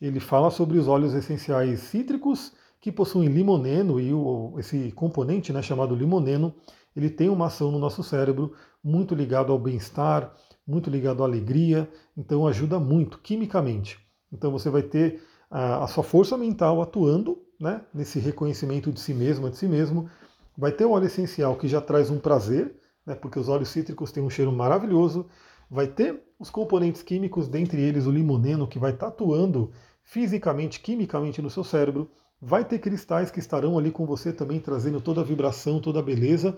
ele 0.00 0.20
fala 0.20 0.50
sobre 0.50 0.78
os 0.78 0.86
óleos 0.86 1.14
essenciais 1.14 1.80
cítricos 1.80 2.52
que 2.80 2.92
possuem 2.92 3.28
limoneno 3.28 3.98
e 3.98 4.12
o, 4.12 4.54
esse 4.58 4.92
componente 4.92 5.52
né, 5.52 5.60
chamado 5.60 5.94
limoneno, 5.94 6.54
ele 6.94 7.10
tem 7.10 7.28
uma 7.28 7.46
ação 7.46 7.72
no 7.72 7.78
nosso 7.78 8.02
cérebro 8.04 8.52
muito 8.82 9.14
ligado 9.14 9.50
ao 9.50 9.58
bem-estar, 9.58 10.32
muito 10.66 10.88
ligado 10.88 11.22
à 11.22 11.26
alegria, 11.26 11.90
então 12.16 12.46
ajuda 12.46 12.78
muito 12.78 13.18
quimicamente. 13.18 13.98
Então 14.32 14.52
você 14.52 14.70
vai 14.70 14.82
ter 14.82 15.22
a, 15.50 15.84
a 15.84 15.86
sua 15.88 16.04
força 16.04 16.36
mental 16.36 16.80
atuando 16.80 17.45
né, 17.60 17.82
nesse 17.92 18.18
reconhecimento 18.18 18.92
de 18.92 19.00
si 19.00 19.14
mesmo, 19.14 19.50
de 19.50 19.56
si 19.56 19.66
mesmo. 19.66 20.08
Vai 20.56 20.72
ter 20.72 20.84
o 20.84 20.92
óleo 20.92 21.06
essencial 21.06 21.56
que 21.56 21.68
já 21.68 21.80
traz 21.80 22.10
um 22.10 22.18
prazer, 22.18 22.74
né, 23.04 23.14
porque 23.14 23.38
os 23.38 23.48
óleos 23.48 23.68
cítricos 23.68 24.12
têm 24.12 24.22
um 24.22 24.30
cheiro 24.30 24.52
maravilhoso. 24.52 25.26
Vai 25.70 25.86
ter 25.86 26.22
os 26.38 26.50
componentes 26.50 27.02
químicos, 27.02 27.48
dentre 27.48 27.80
eles 27.80 28.06
o 28.06 28.10
limoneno, 28.10 28.68
que 28.68 28.78
vai 28.78 28.92
estar 28.92 29.08
atuando 29.08 29.72
fisicamente, 30.02 30.80
quimicamente 30.80 31.42
no 31.42 31.50
seu 31.50 31.64
cérebro. 31.64 32.10
Vai 32.40 32.64
ter 32.64 32.78
cristais 32.78 33.30
que 33.30 33.38
estarão 33.38 33.78
ali 33.78 33.90
com 33.90 34.06
você 34.06 34.32
também, 34.32 34.60
trazendo 34.60 35.00
toda 35.00 35.20
a 35.20 35.24
vibração, 35.24 35.80
toda 35.80 35.98
a 35.98 36.02
beleza. 36.02 36.56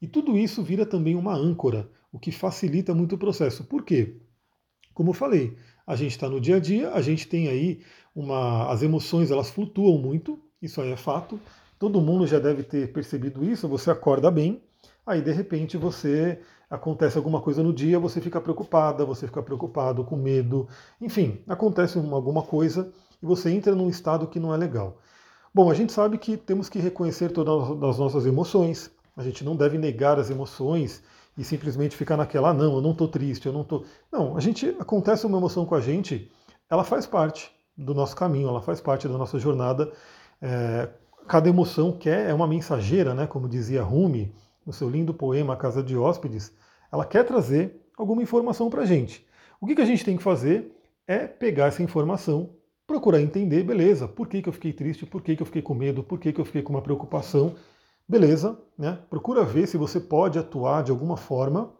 E 0.00 0.06
tudo 0.06 0.36
isso 0.36 0.62
vira 0.62 0.84
também 0.84 1.14
uma 1.14 1.34
âncora, 1.34 1.88
o 2.10 2.18
que 2.18 2.32
facilita 2.32 2.92
muito 2.92 3.14
o 3.14 3.18
processo. 3.18 3.64
Por 3.64 3.84
quê? 3.84 4.20
Como 4.92 5.10
eu 5.10 5.14
falei, 5.14 5.56
a 5.86 5.96
gente 5.96 6.12
está 6.12 6.28
no 6.28 6.40
dia 6.40 6.56
a 6.56 6.60
dia, 6.60 6.92
a 6.92 7.00
gente 7.00 7.26
tem 7.26 7.48
aí 7.48 7.80
uma. 8.14 8.70
As 8.70 8.82
emoções 8.82 9.30
elas 9.30 9.50
flutuam 9.50 9.98
muito, 9.98 10.38
isso 10.60 10.80
aí 10.80 10.92
é 10.92 10.96
fato. 10.96 11.38
Todo 11.78 12.00
mundo 12.00 12.26
já 12.26 12.38
deve 12.38 12.62
ter 12.62 12.92
percebido 12.92 13.44
isso. 13.44 13.68
Você 13.68 13.90
acorda 13.90 14.30
bem, 14.30 14.62
aí 15.06 15.20
de 15.20 15.32
repente 15.32 15.76
você 15.76 16.40
acontece 16.70 17.18
alguma 17.18 17.40
coisa 17.40 17.62
no 17.62 17.72
dia, 17.72 17.98
você 17.98 18.20
fica 18.20 18.40
preocupada, 18.40 19.04
você 19.04 19.26
fica 19.26 19.42
preocupado, 19.42 20.04
com 20.04 20.16
medo, 20.16 20.66
enfim, 20.98 21.42
acontece 21.46 21.98
alguma 21.98 22.42
coisa 22.42 22.90
e 23.22 23.26
você 23.26 23.50
entra 23.50 23.74
num 23.74 23.90
estado 23.90 24.26
que 24.26 24.40
não 24.40 24.54
é 24.54 24.56
legal. 24.56 24.96
Bom, 25.52 25.70
a 25.70 25.74
gente 25.74 25.92
sabe 25.92 26.16
que 26.16 26.34
temos 26.34 26.70
que 26.70 26.78
reconhecer 26.78 27.30
todas 27.30 27.70
as 27.90 27.98
nossas 27.98 28.24
emoções, 28.24 28.90
a 29.14 29.22
gente 29.22 29.44
não 29.44 29.54
deve 29.54 29.76
negar 29.76 30.18
as 30.18 30.30
emoções 30.30 31.02
e 31.36 31.44
simplesmente 31.44 31.96
ficar 31.96 32.16
naquela, 32.16 32.50
ah, 32.50 32.54
não, 32.54 32.74
eu 32.74 32.80
não 32.80 32.92
estou 32.92 33.08
triste, 33.08 33.46
eu 33.46 33.52
não 33.52 33.62
estou. 33.62 33.84
Não, 34.10 34.36
a 34.36 34.40
gente 34.40 34.68
acontece 34.78 35.26
uma 35.26 35.38
emoção 35.38 35.64
com 35.64 35.74
a 35.74 35.80
gente, 35.80 36.30
ela 36.68 36.84
faz 36.84 37.06
parte 37.06 37.50
do 37.76 37.94
nosso 37.94 38.14
caminho, 38.14 38.48
ela 38.48 38.60
faz 38.60 38.80
parte 38.80 39.08
da 39.08 39.16
nossa 39.16 39.38
jornada. 39.38 39.90
É, 40.40 40.88
cada 41.26 41.48
emoção 41.48 41.92
quer, 41.92 42.28
é 42.28 42.34
uma 42.34 42.46
mensageira, 42.46 43.14
né? 43.14 43.26
Como 43.26 43.48
dizia 43.48 43.82
Rumi 43.82 44.34
no 44.66 44.72
seu 44.72 44.88
lindo 44.88 45.14
poema 45.14 45.56
Casa 45.56 45.82
de 45.82 45.96
Hóspedes, 45.96 46.52
ela 46.90 47.04
quer 47.04 47.24
trazer 47.24 47.80
alguma 47.96 48.22
informação 48.22 48.68
para 48.68 48.82
a 48.82 48.86
gente. 48.86 49.26
O 49.60 49.66
que, 49.66 49.74
que 49.74 49.82
a 49.82 49.86
gente 49.86 50.04
tem 50.04 50.16
que 50.16 50.22
fazer 50.22 50.76
é 51.06 51.26
pegar 51.26 51.66
essa 51.66 51.82
informação 51.82 52.50
procurar 52.92 53.20
entender, 53.22 53.62
beleza, 53.62 54.06
por 54.06 54.28
que, 54.28 54.42
que 54.42 54.48
eu 54.48 54.52
fiquei 54.52 54.72
triste, 54.72 55.06
por 55.06 55.22
que, 55.22 55.34
que 55.36 55.42
eu 55.42 55.46
fiquei 55.46 55.62
com 55.62 55.74
medo, 55.74 56.02
por 56.02 56.18
que, 56.18 56.32
que 56.32 56.40
eu 56.40 56.44
fiquei 56.44 56.62
com 56.62 56.72
uma 56.72 56.82
preocupação, 56.82 57.54
beleza, 58.08 58.58
né? 58.78 58.98
Procura 59.08 59.44
ver 59.44 59.66
se 59.66 59.76
você 59.76 60.00
pode 60.00 60.38
atuar 60.38 60.82
de 60.82 60.90
alguma 60.90 61.16
forma, 61.16 61.70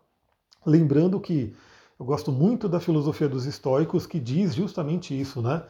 lembrando 0.64 1.21
que 1.21 1.55
eu 1.99 2.07
gosto 2.07 2.33
muito 2.33 2.69
da 2.69 2.81
filosofia 2.81 3.29
dos 3.29 3.47
estoicos 3.47 4.07
que 4.07 4.19
diz 4.19 4.55
justamente 4.55 5.19
isso, 5.19 5.41
né? 5.41 5.62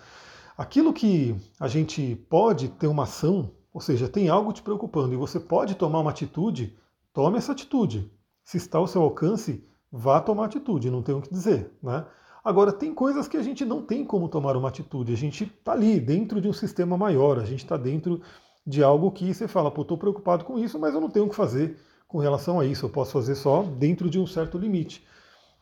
Aquilo 0.56 0.92
que 0.92 1.35
a 1.59 1.68
gente 1.68 2.16
pode 2.28 2.68
ter 2.68 2.87
uma 2.87 3.04
ação, 3.04 3.50
ou 3.73 3.80
seja, 3.80 4.09
tem 4.09 4.28
algo 4.28 4.52
te 4.52 4.62
preocupando 4.62 5.14
e 5.14 5.16
você 5.16 5.40
pode 5.40 5.75
tomar 5.75 6.00
uma 6.00 6.11
atitude, 6.11 6.78
tome 7.12 7.38
essa 7.38 7.52
atitude. 7.52 8.11
Se 8.44 8.56
está 8.56 8.78
ao 8.78 8.87
seu 8.87 9.02
alcance, 9.02 9.64
vá 9.90 10.21
tomar 10.21 10.47
atitude, 10.47 10.90
não 10.90 11.02
tenho 11.02 11.18
o 11.18 11.23
que 11.23 11.32
dizer, 11.32 11.71
né? 11.82 12.04
Agora, 12.44 12.73
tem 12.73 12.92
coisas 12.92 13.28
que 13.28 13.37
a 13.37 13.42
gente 13.42 13.64
não 13.64 13.82
tem 13.82 14.04
como 14.04 14.28
tomar 14.28 14.56
uma 14.56 14.68
atitude, 14.68 15.12
a 15.12 15.16
gente 15.16 15.44
está 15.44 15.73
ali, 15.73 16.00
dentro 16.00 16.40
de 16.40 16.49
um 16.49 16.52
sistema 16.52 16.97
maior, 16.97 17.38
a 17.38 17.44
gente 17.44 17.62
está 17.62 17.76
dentro 17.76 18.21
de 18.66 18.83
algo 18.83 19.11
que 19.11 19.33
você 19.33 19.49
fala, 19.49 19.71
pô, 19.71 19.83
estou 19.83 19.99
preocupado 19.99 20.45
com 20.45 20.59
isso, 20.59 20.78
mas 20.78 20.95
eu 20.95 21.00
não 21.00 21.11
tenho 21.11 21.26
o 21.26 21.28
que 21.28 21.35
fazer 21.35 21.78
com 22.07 22.19
relação 22.19 22.61
a 22.61 22.66
isso, 22.66 22.87
eu 22.87 22.90
posso 22.90 23.12
fazer 23.12 23.35
só 23.35 23.62
dentro 23.62 24.11
de 24.11 24.19
um 24.19 24.26
certo 24.26 24.59
limite. 24.59 25.04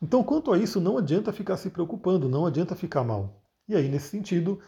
Então, 0.01 0.23
quanto 0.23 0.51
a 0.51 0.57
isso, 0.57 0.81
não 0.81 0.97
adianta 0.97 1.31
ficar 1.31 1.57
se 1.57 1.69
preocupando, 1.69 2.27
não 2.27 2.45
adianta 2.45 2.75
ficar 2.75 3.03
mal. 3.03 3.41
E 3.67 3.75
aí, 3.75 3.87
nesse 3.87 4.09
sentido, 4.09 4.59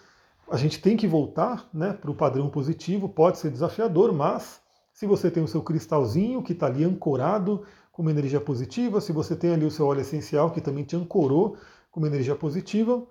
a 0.49 0.57
gente 0.57 0.79
tem 0.79 0.95
que 0.95 1.07
voltar 1.07 1.67
né, 1.73 1.93
para 1.93 2.11
o 2.11 2.15
padrão 2.15 2.49
positivo, 2.49 3.09
pode 3.09 3.37
ser 3.37 3.49
desafiador, 3.49 4.13
mas 4.13 4.61
se 4.93 5.07
você 5.07 5.31
tem 5.31 5.43
o 5.43 5.47
seu 5.47 5.61
cristalzinho 5.61 6.43
que 6.43 6.53
está 6.53 6.67
ali 6.67 6.83
ancorado 6.83 7.65
com 7.91 8.01
uma 8.01 8.11
energia 8.11 8.39
positiva, 8.39 9.01
se 9.01 9.11
você 9.11 9.35
tem 9.35 9.51
ali 9.53 9.65
o 9.65 9.71
seu 9.71 9.87
óleo 9.87 10.01
essencial 10.01 10.51
que 10.51 10.61
também 10.61 10.83
te 10.83 10.95
ancorou 10.95 11.57
com 11.91 11.99
uma 11.99 12.07
energia 12.07 12.35
positiva, 12.35 13.05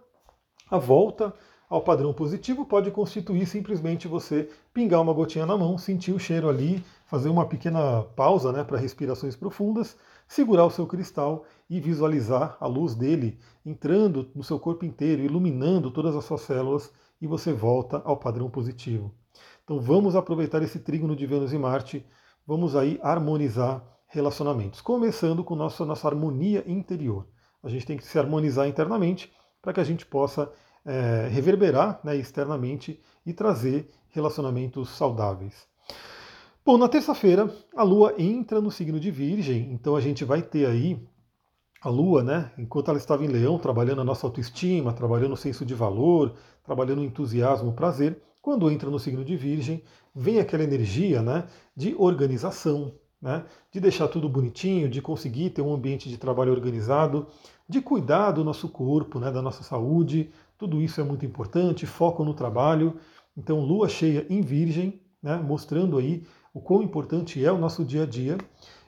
a 0.71 0.79
volta 0.79 1.35
ao 1.73 1.81
padrão 1.81 2.13
positivo 2.13 2.67
pode 2.67 2.91
constituir 2.91 3.47
simplesmente 3.47 4.07
você 4.07 4.51
pingar 4.75 5.01
uma 5.01 5.15
gotinha 5.15 5.47
na 5.47 5.57
mão, 5.57 5.79
sentir 5.79 6.13
o 6.13 6.19
cheiro 6.19 6.47
ali, 6.47 6.85
fazer 7.07 7.31
uma 7.31 7.47
pequena 7.47 8.03
pausa 8.15 8.53
né, 8.53 8.63
para 8.63 8.77
respirações 8.77 9.35
profundas, 9.35 9.97
segurar 10.29 10.67
o 10.67 10.71
seu 10.71 10.87
cristal 10.87 11.47
e 11.71 11.81
visualizar 11.81 12.59
a 12.61 12.67
luz 12.67 12.95
dele 12.95 13.39
entrando 13.65 14.31
no 14.35 14.45
seu 14.45 14.61
corpo 14.61 14.85
inteiro, 14.85 15.23
iluminando 15.23 15.91
todas 15.91 16.15
as 16.15 16.27
suas 16.27 16.43
células 16.43 16.93
e 17.19 17.27
você 17.27 17.55
volta 17.55 18.03
ao 18.05 18.19
padrão 18.19 18.51
positivo. 18.51 19.11
Então 19.65 19.81
vamos 19.81 20.15
aproveitar 20.15 20.63
esse 20.63 20.79
trígono 20.79 21.17
de 21.17 21.25
Vênus 21.25 21.55
e 21.55 21.59
Marte, 21.59 22.05
vamos 22.47 22.77
aí 22.77 23.01
harmonizar 23.03 23.83
relacionamentos, 24.09 24.83
começando 24.83 25.43
com 25.43 25.57
nossa, 25.57 25.87
nossa 25.87 26.07
harmonia 26.07 26.63
interior. 26.67 27.27
A 27.63 27.71
gente 27.71 27.87
tem 27.87 27.97
que 27.97 28.05
se 28.05 28.19
harmonizar 28.19 28.69
internamente 28.69 29.33
para 29.63 29.73
que 29.73 29.81
a 29.81 29.85
gente 29.85 30.05
possa 30.05 30.53
é, 30.85 31.29
reverberar 31.31 32.01
né, 32.03 32.17
externamente 32.17 33.01
e 33.25 33.33
trazer 33.33 33.89
relacionamentos 34.11 34.91
saudáveis. 34.91 35.67
Bom, 36.65 36.79
na 36.79 36.89
terça-feira 36.89 37.53
a 37.75 37.83
Lua 37.83 38.15
entra 38.19 38.61
no 38.61 38.71
signo 38.71 39.01
de 39.01 39.11
Virgem, 39.11 39.73
então 39.73 39.97
a 39.97 40.01
gente 40.01 40.25
vai 40.25 40.43
ter 40.43 40.67
aí 40.67 41.03
a 41.81 41.89
Lua, 41.89 42.23
né, 42.23 42.53
enquanto 42.57 42.89
ela 42.89 42.99
estava 42.99 43.25
em 43.25 43.29
Leão, 43.29 43.59
trabalhando 43.59 44.01
a 44.01 44.05
nossa 44.05 44.25
autoestima, 44.27 44.93
trabalhando 44.93 45.33
o 45.33 45.37
senso 45.37 45.67
de 45.67 45.75
valor, 45.75 46.35
trabalhando 46.63 47.01
o 47.01 47.05
entusiasmo, 47.05 47.71
o 47.71 47.75
prazer, 47.75 48.23
quando 48.41 48.71
entra 48.71 48.89
no 48.89 48.99
signo 48.99 49.25
de 49.25 49.37
Virgem, 49.37 49.83
vem 50.15 50.39
aquela 50.39 50.63
energia 50.63 51.21
né, 51.23 51.47
de 51.77 51.95
organização, 51.99 52.95
né, 53.23 53.45
de 53.71 53.79
deixar 53.79 54.09
tudo 54.09 54.29
bonitinho, 54.29 54.89
de 54.89 55.01
conseguir 55.01 55.51
ter 55.51 55.63
um 55.63 55.73
ambiente 55.73 56.09
de 56.09 56.19
trabalho 56.19 56.51
organizado, 56.51 57.29
de 57.69 57.81
cuidar 57.81 58.33
do 58.33 58.43
nosso 58.43 58.69
corpo, 58.69 59.21
né, 59.21 59.31
da 59.31 59.41
nossa 59.41 59.63
saúde, 59.63 60.31
tudo 60.59 60.83
isso 60.83 61.01
é 61.01 61.05
muito 61.05 61.25
importante, 61.25 61.87
foco 61.87 62.25
no 62.25 62.35
trabalho. 62.35 62.97
Então, 63.37 63.61
lua 63.61 63.89
cheia 63.89 64.27
em 64.29 64.41
Virgem, 64.41 65.01
né, 65.23 65.37
mostrando 65.37 65.97
aí 65.97 66.25
o 66.53 66.61
quão 66.61 66.83
importante 66.83 67.43
é 67.43 67.51
o 67.51 67.59
nosso 67.59 67.85
dia 67.85 68.03
a 68.03 68.07
dia. 68.07 68.37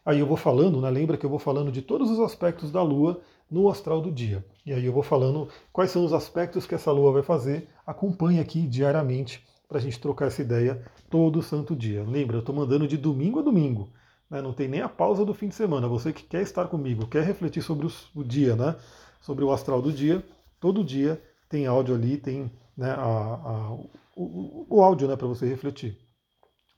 Aí 0.04 0.18
eu 0.18 0.26
vou 0.26 0.36
falando, 0.36 0.80
né, 0.80 0.90
lembra 0.90 1.16
que 1.16 1.24
eu 1.24 1.30
vou 1.30 1.38
falando 1.38 1.72
de 1.72 1.80
todos 1.80 2.10
os 2.10 2.20
aspectos 2.20 2.70
da 2.70 2.82
lua 2.82 3.20
no 3.50 3.68
astral 3.68 4.00
do 4.00 4.10
dia. 4.10 4.44
E 4.66 4.72
aí 4.72 4.84
eu 4.84 4.92
vou 4.92 5.02
falando 5.02 5.48
quais 5.72 5.90
são 5.90 6.04
os 6.04 6.12
aspectos 6.12 6.66
que 6.66 6.74
essa 6.74 6.90
lua 6.90 7.12
vai 7.12 7.22
fazer. 7.22 7.68
Acompanhe 7.86 8.40
aqui 8.40 8.66
diariamente 8.66 9.44
para 9.68 9.78
a 9.78 9.80
gente 9.80 9.98
trocar 9.98 10.26
essa 10.26 10.42
ideia 10.42 10.82
todo 11.08 11.42
santo 11.42 11.74
dia. 11.74 12.04
Lembra, 12.04 12.36
eu 12.36 12.40
estou 12.40 12.54
mandando 12.54 12.86
de 12.86 12.96
domingo 12.96 13.38
a 13.38 13.42
domingo. 13.42 13.88
Né, 14.30 14.40
não 14.40 14.52
tem 14.52 14.68
nem 14.68 14.80
a 14.80 14.88
pausa 14.88 15.24
do 15.24 15.34
fim 15.34 15.48
de 15.48 15.54
semana. 15.54 15.88
Você 15.88 16.12
que 16.12 16.22
quer 16.22 16.42
estar 16.42 16.66
comigo, 16.66 17.06
quer 17.06 17.24
refletir 17.24 17.62
sobre 17.62 17.86
o 18.14 18.24
dia, 18.24 18.56
né, 18.56 18.76
sobre 19.20 19.44
o 19.44 19.52
astral 19.52 19.80
do 19.80 19.92
dia, 19.92 20.24
todo 20.58 20.84
dia 20.84 21.22
tem 21.48 21.66
áudio 21.66 21.94
ali, 21.94 22.16
tem 22.16 22.50
né, 22.76 22.90
a, 22.90 23.02
a, 23.02 23.72
o, 24.16 24.66
o 24.68 24.82
áudio 24.82 25.06
né, 25.08 25.16
para 25.16 25.26
você 25.26 25.46
refletir. 25.46 25.98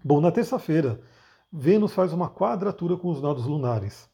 Bom, 0.04 0.20
na 0.20 0.30
terça-feira, 0.30 1.00
Vênus 1.52 1.92
faz 1.92 2.12
uma 2.12 2.28
quadratura 2.28 2.96
com 2.96 3.08
os 3.08 3.20
nodos 3.22 3.46
lunares. 3.46 4.08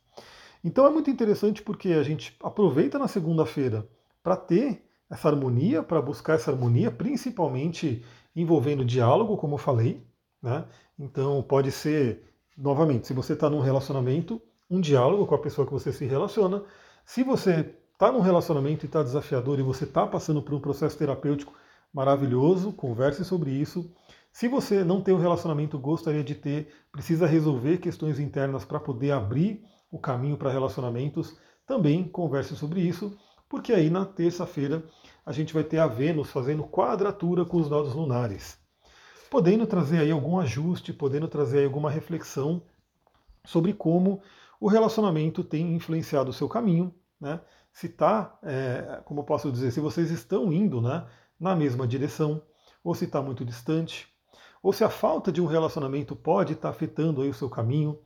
Então 0.65 0.87
é 0.87 0.91
muito 0.91 1.11
interessante 1.11 1.61
porque 1.63 1.89
a 1.89 2.03
gente 2.03 2.37
aproveita 2.43 2.99
na 2.99 3.09
segunda-feira 3.09 3.89
para 4.23 4.37
ter 4.37 4.85
essa 5.11 5.29
harmonia, 5.29 5.83
para 5.83 6.01
buscar 6.01 6.35
essa 6.35 6.51
harmonia, 6.51 6.91
principalmente 6.91 8.05
envolvendo 8.35 8.85
diálogo, 8.85 9.37
como 9.37 9.55
eu 9.55 9.59
falei. 9.59 10.07
Né? 10.41 10.65
Então 10.99 11.43
pode 11.43 11.73
ser, 11.73 12.32
novamente, 12.57 13.07
se 13.07 13.13
você 13.13 13.33
está 13.33 13.49
num 13.49 13.61
relacionamento, 13.61 14.41
um 14.71 14.81
diálogo 14.81 15.27
com 15.27 15.35
a 15.35 15.39
pessoa 15.39 15.67
que 15.67 15.73
você 15.73 15.93
se 15.93 16.07
relaciona. 16.07 16.63
Se 17.05 17.23
você 17.23 17.75
está 17.93 18.11
num 18.11 18.21
relacionamento 18.21 18.85
e 18.85 18.87
está 18.87 19.03
desafiador 19.03 19.59
e 19.59 19.63
você 19.63 19.85
está 19.85 20.07
passando 20.07 20.43
por 20.43 20.55
um 20.55 20.61
processo 20.61 20.97
terapêutico 20.97 21.53
maravilhoso, 21.93 22.73
converse 22.73 23.25
sobre 23.25 23.51
isso. 23.51 23.93
Se 24.33 24.49
você 24.49 24.83
não 24.83 25.03
tem 25.03 25.15
um 25.15 25.21
relacionamento, 25.21 25.79
gostaria 25.79 26.25
de 26.25 26.35
ter, 26.35 26.73
precisa 26.91 27.27
resolver 27.27 27.79
questões 27.79 28.19
internas 28.19 28.65
para 28.65 28.81
poder 28.81 29.11
abrir 29.11 29.63
o 29.91 29.99
caminho 29.99 30.39
para 30.39 30.51
relacionamentos, 30.51 31.37
também 31.67 32.09
converse 32.09 32.57
sobre 32.57 32.81
isso, 32.81 33.17
porque 33.47 33.75
aí 33.75 33.91
na 33.91 34.07
terça-feira 34.07 34.83
a 35.25 35.33
gente 35.33 35.53
vai 35.53 35.63
ter 35.63 35.79
a 35.79 35.87
Vênus 35.87 36.31
fazendo 36.31 36.65
quadratura 36.65 37.45
com 37.45 37.59
os 37.59 37.69
nodos 37.69 37.95
lunares, 37.95 38.59
podendo 39.33 39.67
trazer 39.67 40.01
aí 40.01 40.11
algum 40.11 40.39
ajuste, 40.39 40.93
podendo 40.93 41.27
trazer 41.27 41.61
aí 41.61 41.65
alguma 41.65 41.91
reflexão 41.91 42.61
sobre 43.43 43.73
como 43.73 44.21
o 44.61 44.69
relacionamento 44.69 45.43
tem 45.43 45.75
influenciado 45.75 46.29
o 46.29 46.35
seu 46.35 46.51
caminho, 46.51 46.95
né? 47.19 47.41
Se 47.73 47.87
está, 47.87 48.39
é, 48.43 49.01
como 49.07 49.25
posso 49.25 49.51
dizer, 49.51 49.71
se 49.71 49.81
vocês 49.81 50.11
estão 50.11 50.53
indo 50.53 50.83
né, 50.83 51.07
na 51.41 51.57
mesma 51.57 51.89
direção, 51.89 52.43
ou 52.85 52.95
se 52.95 53.07
está 53.07 53.23
muito 53.23 53.43
distante, 53.43 54.07
ou 54.63 54.71
se 54.71 54.85
a 54.85 54.91
falta 54.91 55.33
de 55.33 55.41
um 55.41 55.47
relacionamento 55.47 56.15
pode 56.15 56.53
estar 56.53 56.69
afetando 56.69 57.23
aí 57.23 57.31
o 57.31 57.35
seu 57.35 57.49
caminho. 57.49 57.99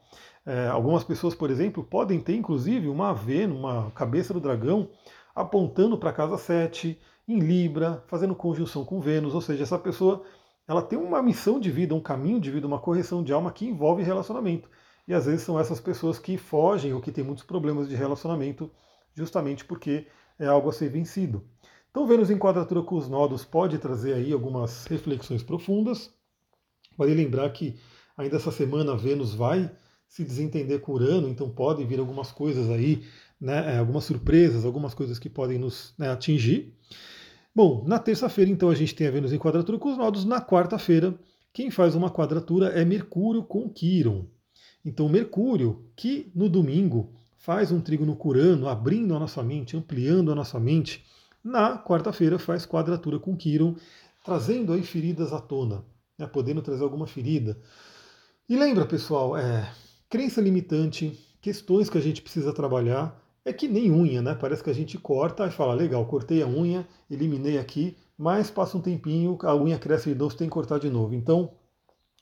É, 0.47 0.69
algumas 0.69 1.03
pessoas, 1.03 1.35
por 1.35 1.51
exemplo, 1.51 1.83
podem 1.83 2.21
ter 2.21 2.37
inclusive 2.37 2.87
uma 2.87 3.13
V, 3.13 3.47
uma 3.47 3.91
cabeça 3.91 4.33
do 4.33 4.39
dragão, 4.39 4.91
apontando 5.35 5.99
para 5.99 6.11
a 6.11 6.13
casa 6.13 6.39
7, 6.39 6.97
em 7.27 7.41
Libra, 7.41 8.05
fazendo 8.07 8.33
conjunção 8.33 8.85
com 8.85 9.01
Vênus, 9.01 9.35
ou 9.35 9.41
seja, 9.41 9.65
essa 9.65 9.77
pessoa 9.77 10.25
ela 10.67 10.83
tem 10.83 10.99
uma 10.99 11.23
missão 11.23 11.61
de 11.61 11.71
vida, 11.71 11.95
um 11.95 12.01
caminho 12.01 12.41
de 12.41 12.51
vida, 12.51 12.67
uma 12.67 12.79
correção 12.79 13.23
de 13.23 13.33
alma 13.33 13.53
que 13.53 13.67
envolve 13.67 14.03
relacionamento. 14.03 14.69
E 15.07 15.15
às 15.15 15.27
vezes 15.27 15.43
são 15.43 15.59
essas 15.59 15.81
pessoas 15.81 16.19
que 16.19 16.37
fogem 16.37 16.93
ou 16.93 17.01
que 17.01 17.13
têm 17.13 17.23
muitos 17.23 17.45
problemas 17.45 17.89
de 17.89 17.95
relacionamento, 17.95 18.71
justamente 19.15 19.65
porque 19.65 20.07
é 20.39 20.47
algo 20.47 20.69
a 20.69 20.73
ser 20.73 20.89
vencido. 20.89 21.45
Então, 21.91 22.07
Vênus 22.07 22.31
em 22.31 22.39
quadratura 22.39 22.83
com 22.83 22.97
os 22.97 23.09
nodos 23.09 23.45
pode 23.45 23.79
trazer 23.79 24.15
aí 24.15 24.33
algumas 24.33 24.87
reflexões 24.87 25.43
profundas. 25.43 26.13
Vale 26.99 27.15
lembrar 27.15 27.49
que 27.51 27.79
ainda 28.17 28.37
essa 28.37 28.51
semana 28.51 28.97
Vênus 28.97 29.35
vai 29.35 29.71
se 30.09 30.25
desentender 30.25 30.81
com 30.81 30.93
Urano, 30.93 31.29
então 31.29 31.49
podem 31.49 31.87
vir 31.87 31.99
algumas 31.99 32.31
coisas 32.33 32.69
aí, 32.71 33.05
né, 33.41 33.75
é, 33.75 33.79
algumas 33.79 34.05
surpresas, 34.05 34.65
algumas 34.65 34.95
coisas 34.95 35.19
que 35.19 35.29
podem 35.29 35.59
nos 35.59 35.95
né, 35.99 36.11
atingir. 36.11 36.75
Bom, 37.57 37.83
na 37.87 37.99
terça-feira, 37.99 38.51
então, 38.51 38.69
a 38.69 38.75
gente 38.75 38.95
tem 38.95 39.07
a 39.07 39.11
Vênus 39.11 39.33
em 39.33 39.39
quadratura 39.39 39.79
com 39.79 39.91
os 39.91 39.97
nodos. 39.97 40.27
Na 40.27 40.43
quarta-feira, 40.43 41.19
quem 41.55 41.71
faz 41.71 41.95
uma 41.95 42.11
quadratura 42.11 42.67
é 42.69 42.85
Mercúrio 42.85 43.43
com 43.43 43.67
Quiron. 43.71 44.27
Então, 44.85 45.09
Mercúrio, 45.09 45.87
que 45.97 46.31
no 46.35 46.51
domingo 46.51 47.15
faz 47.39 47.73
um 47.73 47.81
trígono 47.81 48.15
com 48.15 48.29
Urano, 48.29 48.69
abrindo 48.69 49.17
a 49.17 49.19
nossa 49.19 49.43
mente, 49.43 49.75
ampliando 49.75 50.31
a 50.31 50.35
nossa 50.35 50.61
mente, 50.61 51.03
na 51.43 51.79
quarta-feira 51.79 52.39
faz 52.39 52.67
quadratura 52.67 53.19
com 53.19 53.35
Quiron, 53.35 53.75
trazendo 54.23 54.75
aí 54.75 54.83
feridas 54.83 55.33
à 55.33 55.41
tona 55.41 55.83
né, 56.19 56.27
podendo 56.27 56.63
trazer 56.63 56.83
alguma 56.83 57.07
ferida. 57.07 57.59
E 58.49 58.57
lembra, 58.57 58.87
pessoal, 58.87 59.37
é, 59.37 59.73
crença 60.09 60.41
limitante, 60.41 61.19
questões 61.41 61.91
que 61.91 61.99
a 61.99 62.01
gente 62.01 62.23
precisa 62.23 62.53
trabalhar, 62.53 63.21
é 63.47 63.53
que 63.53 63.69
nem 63.69 63.93
unha, 63.93 64.21
né? 64.21 64.35
Parece 64.35 64.63
que 64.63 64.71
a 64.71 64.75
gente 64.75 64.99
corta 64.99 65.47
e 65.47 65.53
fala, 65.53 65.73
legal, 65.73 66.05
cortei 66.05 66.43
a 66.43 66.49
unha, 66.49 66.85
eliminei 67.09 67.59
aqui, 67.59 67.97
mas 68.19 68.51
passa 68.51 68.77
um 68.77 68.81
tempinho, 68.81 69.39
a 69.43 69.55
unha 69.55 69.79
cresce 69.79 70.11
de 70.13 70.19
novo, 70.19 70.33
você 70.33 70.39
tem 70.39 70.49
que 70.49 70.53
cortar 70.53 70.81
de 70.81 70.91
novo. 70.91 71.15
Então, 71.15 71.53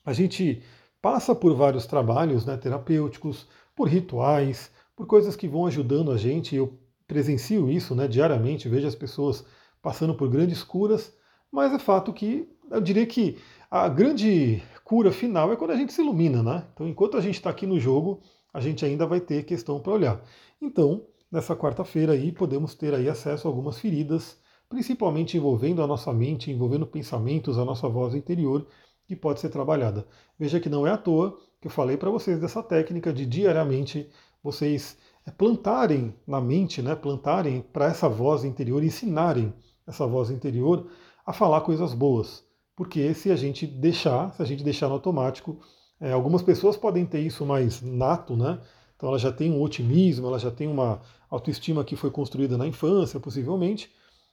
a 0.04 0.12
gente 0.12 0.62
passa 1.00 1.35
por 1.35 1.57
vários 1.57 1.87
trabalhos 1.87 2.45
né, 2.45 2.59
terapêuticos, 2.59 3.49
por 3.75 3.88
rituais, 3.88 4.71
por 4.95 5.07
coisas 5.07 5.35
que 5.35 5.49
vão 5.49 5.64
ajudando 5.64 6.12
a 6.12 6.19
gente. 6.19 6.54
Eu 6.54 6.78
presencio 7.07 7.71
isso 7.71 7.95
né, 7.95 8.07
diariamente, 8.07 8.69
vejo 8.69 8.87
as 8.87 8.95
pessoas 8.95 9.47
passando 9.81 10.14
por 10.14 10.28
grandes 10.28 10.62
curas, 10.62 11.11
mas 11.50 11.73
é 11.73 11.78
fato 11.78 12.12
que 12.12 12.47
eu 12.71 12.83
diria 12.83 13.07
que 13.07 13.38
a 13.71 13.88
grande 13.88 14.62
cura 14.85 15.11
final 15.11 15.50
é 15.50 15.57
quando 15.57 15.71
a 15.71 15.76
gente 15.76 15.93
se 15.93 16.02
ilumina, 16.02 16.43
né? 16.43 16.66
Então, 16.75 16.87
enquanto 16.87 17.16
a 17.16 17.21
gente 17.23 17.37
está 17.37 17.49
aqui 17.49 17.66
no 17.66 17.81
jogo, 17.81 18.21
a 18.52 18.61
gente 18.61 18.85
ainda 18.85 19.07
vai 19.07 19.21
ter 19.21 19.45
questão 19.45 19.81
para 19.81 19.93
olhar. 19.93 20.23
Então, 20.61 21.07
nessa 21.35 21.57
quarta-feira 21.57 22.12
aí, 22.12 22.31
podemos 22.31 22.76
ter 22.76 22.95
aí 22.95 23.09
acesso 23.09 23.49
a 23.49 23.50
algumas 23.50 23.81
feridas, 23.81 24.38
principalmente 24.69 25.37
envolvendo 25.37 25.83
a 25.83 25.87
nossa 25.87 26.12
mente, 26.12 26.49
envolvendo 26.49 26.87
pensamentos, 26.87 27.59
a 27.59 27.64
nossa 27.64 27.88
voz 27.88 28.14
interior, 28.14 28.64
que 29.05 29.17
pode 29.17 29.41
ser 29.41 29.49
trabalhada. 29.49 30.07
Veja 30.38 30.61
que 30.61 30.69
não 30.69 30.87
é 30.87 30.93
à 30.93 30.97
toa 30.97 31.37
que 31.61 31.67
eu 31.67 31.73
falei 31.73 31.97
para 31.97 32.09
vocês 32.09 32.38
dessa 32.38 32.62
técnica 32.62 33.12
de 33.12 33.26
diariamente 33.26 34.09
vocês 34.45 34.97
é, 35.26 35.31
plantarem 35.33 36.14
na 36.25 36.41
mente, 36.41 36.81
né, 36.81 36.95
plantarem 36.95 37.62
para 37.62 37.87
essa 37.87 38.09
voz 38.09 38.45
interior, 38.45 38.85
ensinarem 38.85 39.53
essa 39.85 40.07
voz 40.07 40.31
interior 40.31 40.88
a 41.26 41.33
falar 41.33 41.62
coisas 41.62 41.95
boas. 41.95 42.45
Porque 42.76 43.12
se 43.12 43.33
a 43.33 43.37
gente 43.37 43.67
deixar, 43.67 44.33
se 44.35 44.41
a 44.41 44.45
gente 44.45 44.62
deixar 44.62 44.87
no 44.87 44.95
automático, 44.95 45.59
é, 46.00 46.12
algumas 46.12 46.43
pessoas 46.43 46.76
podem 46.76 47.05
ter 47.05 47.21
isso 47.21 47.45
mais 47.45 47.83
nato, 47.83 48.37
né? 48.37 48.61
Então 48.96 49.08
ela 49.08 49.18
já 49.18 49.32
tem 49.32 49.50
um 49.50 49.60
otimismo, 49.60 50.26
ela 50.26 50.38
já 50.38 50.50
tem 50.50 50.68
uma 50.68 51.00
autoestima 51.28 51.84
que 51.84 51.96
foi 51.96 52.10
construída 52.10 52.56
na 52.56 52.66
infância, 52.66 53.18
possivelmente, 53.20 53.90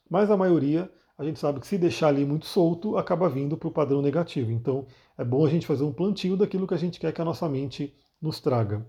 mas 0.09 0.29
a 0.29 0.37
maioria 0.37 0.91
a 1.17 1.23
gente 1.23 1.39
sabe 1.39 1.59
que 1.59 1.67
se 1.67 1.77
deixar 1.77 2.07
ali 2.07 2.25
muito 2.25 2.47
solto, 2.47 2.97
acaba 2.97 3.29
vindo 3.29 3.55
para 3.55 3.67
o 3.67 3.71
padrão 3.71 4.01
negativo. 4.01 4.51
Então 4.51 4.87
é 5.17 5.23
bom 5.23 5.45
a 5.45 5.49
gente 5.49 5.67
fazer 5.67 5.83
um 5.83 5.93
plantio 5.93 6.35
daquilo 6.35 6.65
que 6.65 6.73
a 6.73 6.77
gente 6.77 6.99
quer 6.99 7.11
que 7.11 7.21
a 7.21 7.25
nossa 7.25 7.47
mente 7.47 7.93
nos 8.19 8.39
traga. 8.39 8.85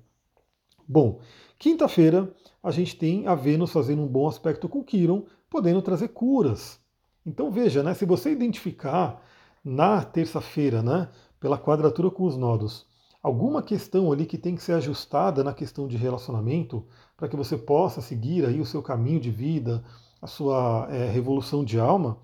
Bom, 0.88 1.20
quinta-feira 1.58 2.34
a 2.62 2.70
gente 2.70 2.96
tem 2.96 3.26
a 3.26 3.34
Vênus 3.34 3.72
fazendo 3.72 4.02
um 4.02 4.06
bom 4.06 4.28
aspecto 4.28 4.68
com 4.68 4.82
Quiron, 4.82 5.24
podendo 5.50 5.82
trazer 5.82 6.08
curas. 6.08 6.80
Então 7.24 7.50
veja, 7.50 7.82
né, 7.82 7.94
se 7.94 8.04
você 8.04 8.32
identificar 8.32 9.22
na 9.64 10.02
terça-feira, 10.02 10.82
né, 10.82 11.08
pela 11.38 11.58
quadratura 11.58 12.10
com 12.10 12.24
os 12.24 12.36
nodos, 12.36 12.86
alguma 13.22 13.62
questão 13.62 14.10
ali 14.10 14.26
que 14.26 14.36
tem 14.36 14.56
que 14.56 14.62
ser 14.62 14.72
ajustada 14.72 15.44
na 15.44 15.54
questão 15.54 15.86
de 15.86 15.96
relacionamento, 15.96 16.84
para 17.16 17.28
que 17.28 17.36
você 17.36 17.56
possa 17.56 18.00
seguir 18.00 18.44
aí 18.44 18.60
o 18.60 18.66
seu 18.66 18.82
caminho 18.82 19.20
de 19.20 19.30
vida, 19.30 19.84
a 20.20 20.26
sua 20.26 20.88
é, 20.90 21.08
revolução 21.08 21.64
de 21.64 21.78
alma, 21.78 22.18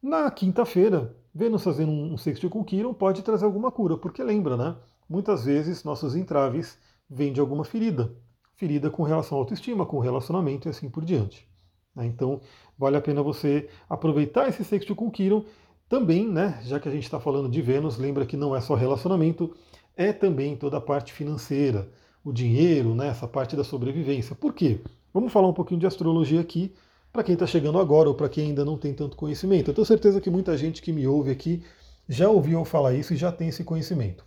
na 0.00 0.30
quinta-feira, 0.30 1.16
Vênus 1.34 1.64
fazendo 1.64 1.90
um 1.90 2.16
sexto 2.16 2.48
com 2.48 2.64
Quiron 2.64 2.94
pode 2.94 3.22
trazer 3.22 3.44
alguma 3.44 3.70
cura, 3.70 3.96
porque 3.96 4.22
lembra, 4.22 4.56
né? 4.56 4.76
Muitas 5.08 5.44
vezes 5.44 5.84
nossos 5.84 6.14
entraves 6.14 6.78
vêm 7.10 7.32
de 7.32 7.40
alguma 7.40 7.64
ferida, 7.64 8.14
ferida 8.56 8.90
com 8.90 9.02
relação 9.02 9.38
à 9.38 9.40
autoestima, 9.40 9.86
com 9.86 9.98
relacionamento 9.98 10.68
e 10.68 10.70
assim 10.70 10.88
por 10.88 11.04
diante. 11.04 11.48
Né? 11.94 12.06
Então, 12.06 12.40
vale 12.76 12.96
a 12.96 13.00
pena 13.00 13.22
você 13.22 13.68
aproveitar 13.88 14.48
esse 14.48 14.64
sexto 14.64 14.94
com 14.94 15.10
Quiron 15.10 15.44
também, 15.88 16.28
né? 16.28 16.60
Já 16.62 16.78
que 16.78 16.88
a 16.88 16.92
gente 16.92 17.04
está 17.04 17.18
falando 17.18 17.48
de 17.48 17.62
Vênus, 17.62 17.98
lembra 17.98 18.26
que 18.26 18.36
não 18.36 18.54
é 18.54 18.60
só 18.60 18.74
relacionamento, 18.74 19.56
é 19.98 20.12
também 20.12 20.54
toda 20.54 20.76
a 20.76 20.80
parte 20.80 21.12
financeira, 21.12 21.90
o 22.24 22.32
dinheiro, 22.32 22.94
né? 22.94 23.08
Essa 23.08 23.26
parte 23.26 23.56
da 23.56 23.64
sobrevivência. 23.64 24.36
Por 24.36 24.54
quê? 24.54 24.80
Vamos 25.12 25.32
falar 25.32 25.48
um 25.48 25.52
pouquinho 25.52 25.80
de 25.80 25.86
astrologia 25.86 26.40
aqui 26.40 26.72
para 27.12 27.24
quem 27.24 27.32
está 27.32 27.46
chegando 27.46 27.80
agora 27.80 28.08
ou 28.08 28.14
para 28.14 28.28
quem 28.28 28.48
ainda 28.48 28.64
não 28.64 28.78
tem 28.78 28.94
tanto 28.94 29.16
conhecimento. 29.16 29.70
Eu 29.70 29.74
tenho 29.74 29.84
certeza 29.84 30.20
que 30.20 30.30
muita 30.30 30.56
gente 30.56 30.80
que 30.80 30.92
me 30.92 31.04
ouve 31.04 31.32
aqui 31.32 31.64
já 32.08 32.30
ouviu 32.30 32.64
falar 32.64 32.94
isso 32.94 33.12
e 33.12 33.16
já 33.16 33.32
tem 33.32 33.48
esse 33.48 33.64
conhecimento. 33.64 34.24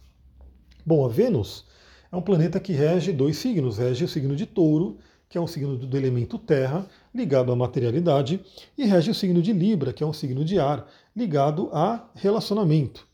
Bom, 0.85 1.05
a 1.05 1.07
Vênus 1.07 1.65
é 2.11 2.17
um 2.17 2.21
planeta 2.21 2.59
que 2.59 2.73
rege 2.73 3.13
dois 3.13 3.37
signos, 3.37 3.77
rege 3.77 4.03
o 4.03 4.09
signo 4.09 4.35
de 4.35 4.45
touro, 4.45 4.97
que 5.29 5.37
é 5.37 5.41
um 5.41 5.47
signo 5.47 5.77
do 5.77 5.97
elemento 5.97 6.37
terra, 6.37 6.85
ligado 7.15 7.49
à 7.49 7.55
materialidade, 7.55 8.41
e 8.77 8.83
rege 8.83 9.11
o 9.11 9.15
signo 9.15 9.41
de 9.41 9.53
Libra, 9.53 9.93
que 9.93 10.03
é 10.03 10.07
um 10.07 10.11
signo 10.11 10.43
de 10.43 10.59
ar, 10.59 10.85
ligado 11.15 11.69
a 11.71 12.09
relacionamento. 12.15 13.07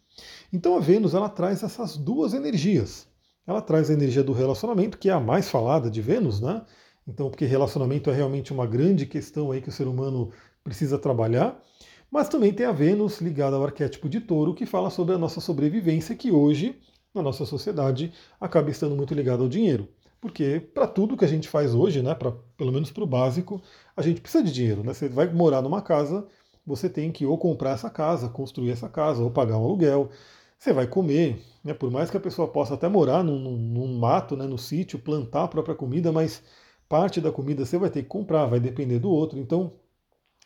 Então 0.52 0.76
a 0.76 0.80
Vênus 0.80 1.14
ela 1.14 1.30
traz 1.30 1.64
essas 1.64 1.98
duas 1.98 2.34
energias. 2.34 3.08
Ela 3.46 3.62
traz 3.62 3.90
a 3.90 3.94
energia 3.94 4.24
do 4.24 4.34
relacionamento, 4.34 4.98
que 4.98 5.10
é 5.10 5.14
a 5.14 5.20
mais 5.20 5.50
falada 5.50 5.90
de 5.90 6.02
Vênus, 6.02 6.42
né? 6.42 6.66
Então, 7.08 7.30
porque 7.30 7.46
relacionamento 7.46 8.10
é 8.10 8.14
realmente 8.14 8.52
uma 8.52 8.68
grande 8.68 9.06
questão 9.06 9.52
aí 9.52 9.62
que 9.62 9.70
o 9.70 9.72
ser 9.72 9.88
humano 9.88 10.32
precisa 10.64 11.00
trabalhar. 11.00 11.58
Mas 12.12 12.28
também 12.28 12.54
tem 12.54 12.66
a 12.66 12.72
Vênus 12.72 13.22
ligada 13.22 13.56
ao 13.56 13.64
arquétipo 13.64 14.10
de 14.10 14.20
touro, 14.20 14.54
que 14.54 14.66
fala 14.66 14.90
sobre 14.90 15.16
a 15.16 15.18
nossa 15.18 15.40
sobrevivência, 15.40 16.16
que 16.16 16.32
hoje, 16.32 16.78
na 17.14 17.22
nossa 17.22 17.46
sociedade, 17.46 18.14
acaba 18.40 18.70
estando 18.70 18.96
muito 18.96 19.14
ligada 19.14 19.42
ao 19.42 19.50
dinheiro. 19.50 19.88
Porque 20.20 20.60
para 20.60 20.88
tudo 20.88 21.16
que 21.16 21.24
a 21.24 21.28
gente 21.28 21.48
faz 21.48 21.74
hoje, 21.74 22.02
né, 22.02 22.14
pra, 22.16 22.34
pelo 22.58 22.72
menos 22.72 22.92
para 22.92 23.04
o 23.04 23.08
básico, 23.08 23.62
a 23.96 24.02
gente 24.02 24.20
precisa 24.20 24.44
de 24.44 24.52
dinheiro. 24.52 24.84
Né? 24.84 24.94
Você 24.94 25.08
vai 25.08 25.32
morar 25.32 25.62
numa 25.62 25.82
casa, 25.82 26.28
você 26.68 26.90
tem 26.90 27.12
que 27.12 27.26
ou 27.26 27.38
comprar 27.38 27.72
essa 27.72 27.90
casa, 27.90 28.30
construir 28.30 28.72
essa 28.72 28.90
casa, 28.90 29.24
ou 29.24 29.32
pagar 29.32 29.58
um 29.58 29.64
aluguel. 29.66 30.10
Você 30.60 30.74
vai 30.74 30.88
comer, 30.88 31.42
né? 31.64 31.74
por 31.74 31.90
mais 31.92 32.10
que 32.12 32.18
a 32.18 32.20
pessoa 32.20 32.48
possa 32.48 32.74
até 32.74 32.88
morar 32.90 33.24
num, 33.24 33.40
num 33.40 33.98
mato, 33.98 34.36
né, 34.36 34.46
no 34.46 34.58
sítio, 34.58 35.00
plantar 35.00 35.44
a 35.44 35.48
própria 35.48 35.76
comida, 35.76 36.12
mas 36.12 36.44
parte 36.90 37.22
da 37.22 37.32
comida 37.32 37.66
você 37.66 37.78
vai 37.78 37.90
ter 37.90 38.04
que 38.04 38.10
comprar, 38.10 38.46
vai 38.48 38.60
depender 38.60 39.00
do 39.00 39.10
outro. 39.10 39.40
Então, 39.40 39.74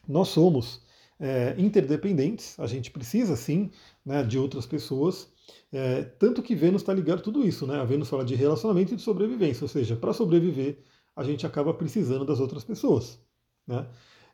nós 0.07 0.29
somos 0.29 0.81
é, 1.19 1.55
interdependentes, 1.57 2.59
a 2.59 2.67
gente 2.67 2.91
precisa 2.91 3.35
sim 3.35 3.71
né, 4.05 4.23
de 4.23 4.37
outras 4.37 4.65
pessoas. 4.65 5.29
É, 5.71 6.03
tanto 6.03 6.43
que 6.43 6.55
Vênus 6.55 6.81
está 6.81 6.93
ligado 6.93 7.19
a 7.19 7.23
tudo 7.23 7.45
isso, 7.47 7.65
né? 7.67 7.79
A 7.79 7.85
Vênus 7.85 8.09
fala 8.09 8.25
de 8.25 8.35
relacionamento 8.35 8.93
e 8.93 8.97
de 8.97 9.01
sobrevivência, 9.01 9.63
ou 9.63 9.69
seja, 9.69 9.95
para 9.95 10.13
sobreviver 10.13 10.83
a 11.15 11.23
gente 11.23 11.45
acaba 11.45 11.73
precisando 11.73 12.25
das 12.25 12.39
outras 12.39 12.63
pessoas. 12.63 13.19
Né? 13.67 13.87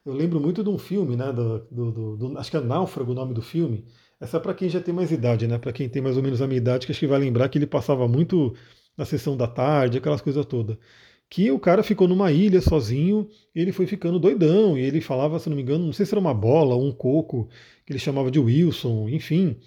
Eu 0.08 0.14
lembro 0.14 0.40
muito 0.40 0.64
de 0.64 0.70
um 0.70 0.78
filme, 0.78 1.16
né? 1.16 1.32
Do, 1.32 1.60
do, 1.70 2.18
do, 2.18 2.38
acho 2.38 2.50
que 2.50 2.58
é 2.58 2.62
Náufrago 2.62 3.12
o 3.12 3.16
nome 3.16 3.34
do 3.34 3.42
filme. 3.42 3.86
Essa 4.20 4.38
é 4.38 4.40
para 4.40 4.54
quem 4.54 4.70
já 4.70 4.80
tem 4.80 4.94
mais 4.94 5.12
idade, 5.12 5.48
né? 5.48 5.58
Para 5.58 5.74
quem 5.74 5.88
tem 5.90 6.02
mais 6.02 6.18
ou 6.18 6.24
menos 6.24 6.42
a 6.42 6.48
minha 6.48 6.58
idade, 6.58 6.86
que 6.86 6.92
acho 6.92 7.00
que 7.00 7.08
vai 7.08 7.20
lembrar 7.20 7.50
que 7.50 7.58
ele 7.58 7.68
passava 7.68 8.08
muito 8.08 8.56
na 8.98 9.06
sessão 9.06 9.38
da 9.38 9.48
tarde, 9.48 9.98
aquelas 9.98 10.22
coisas 10.22 10.46
todas 10.46 10.78
que 11.30 11.52
o 11.52 11.60
cara 11.60 11.84
ficou 11.84 12.08
numa 12.08 12.32
ilha 12.32 12.62
sozinho 12.62 13.30
ele 13.54 13.72
foi 13.72 13.86
ficando 13.86 14.20
doidão. 14.20 14.78
E 14.78 14.82
ele 14.82 15.02
falava, 15.02 15.40
se 15.40 15.50
não 15.50 15.56
me 15.56 15.62
engano, 15.62 15.86
não 15.86 15.94
sei 15.94 16.06
se 16.06 16.14
era 16.14 16.20
uma 16.20 16.34
bola 16.34 16.76
ou 16.76 16.86
um 16.86 16.92
coco, 16.92 17.50
que 17.86 17.92
ele 17.92 18.00
chamava 18.00 18.32
de 18.32 18.40
Wilson, 18.40 19.10
enfim. 19.10 19.58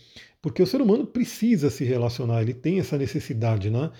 Porque 0.40 0.62
o 0.62 0.66
ser 0.66 0.80
humano 0.80 1.06
precisa 1.06 1.70
se 1.70 1.84
relacionar, 1.84 2.42
ele 2.42 2.54
tem 2.54 2.80
essa 2.80 2.96
necessidade, 2.96 3.70
né? 3.70 3.90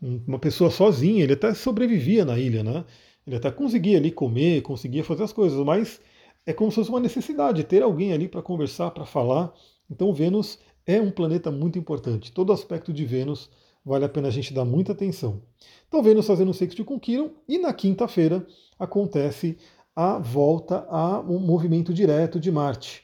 Uma 0.00 0.38
pessoa 0.38 0.70
sozinha, 0.70 1.22
ele 1.22 1.34
até 1.34 1.54
sobrevivia 1.54 2.24
na 2.24 2.38
ilha, 2.38 2.64
né? 2.64 2.84
Ele 3.26 3.36
até 3.36 3.50
conseguia 3.50 3.98
ali 3.98 4.10
comer, 4.10 4.62
conseguia 4.62 5.04
fazer 5.04 5.22
as 5.22 5.32
coisas, 5.32 5.58
mas 5.64 6.00
é 6.44 6.52
como 6.52 6.70
se 6.70 6.76
fosse 6.76 6.90
uma 6.90 7.00
necessidade 7.00 7.64
ter 7.64 7.82
alguém 7.82 8.12
ali 8.12 8.28
para 8.28 8.42
conversar, 8.42 8.90
para 8.90 9.04
falar. 9.04 9.52
Então 9.90 10.12
Vênus 10.12 10.58
é 10.86 11.00
um 11.00 11.10
planeta 11.10 11.50
muito 11.50 11.78
importante. 11.78 12.32
Todo 12.32 12.52
aspecto 12.52 12.92
de 12.92 13.04
Vênus 13.04 13.48
vale 13.84 14.04
a 14.04 14.08
pena 14.08 14.28
a 14.28 14.30
gente 14.30 14.54
dar 14.54 14.64
muita 14.64 14.92
atenção. 14.92 15.42
Então, 15.88 16.02
Vênus 16.02 16.26
fazendo 16.26 16.50
um 16.50 16.54
sexto 16.54 16.84
com 16.84 16.98
Quiron, 16.98 17.30
e 17.48 17.58
na 17.58 17.72
quinta-feira 17.72 18.46
acontece 18.78 19.58
a 19.94 20.18
volta 20.18 20.86
ao 20.88 21.24
movimento 21.38 21.92
direto 21.92 22.40
de 22.40 22.50
Marte. 22.50 23.02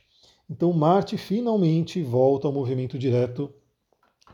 Então, 0.48 0.72
Marte 0.72 1.16
finalmente 1.16 2.00
volta 2.02 2.46
ao 2.46 2.52
movimento 2.52 2.98
direto 2.98 3.52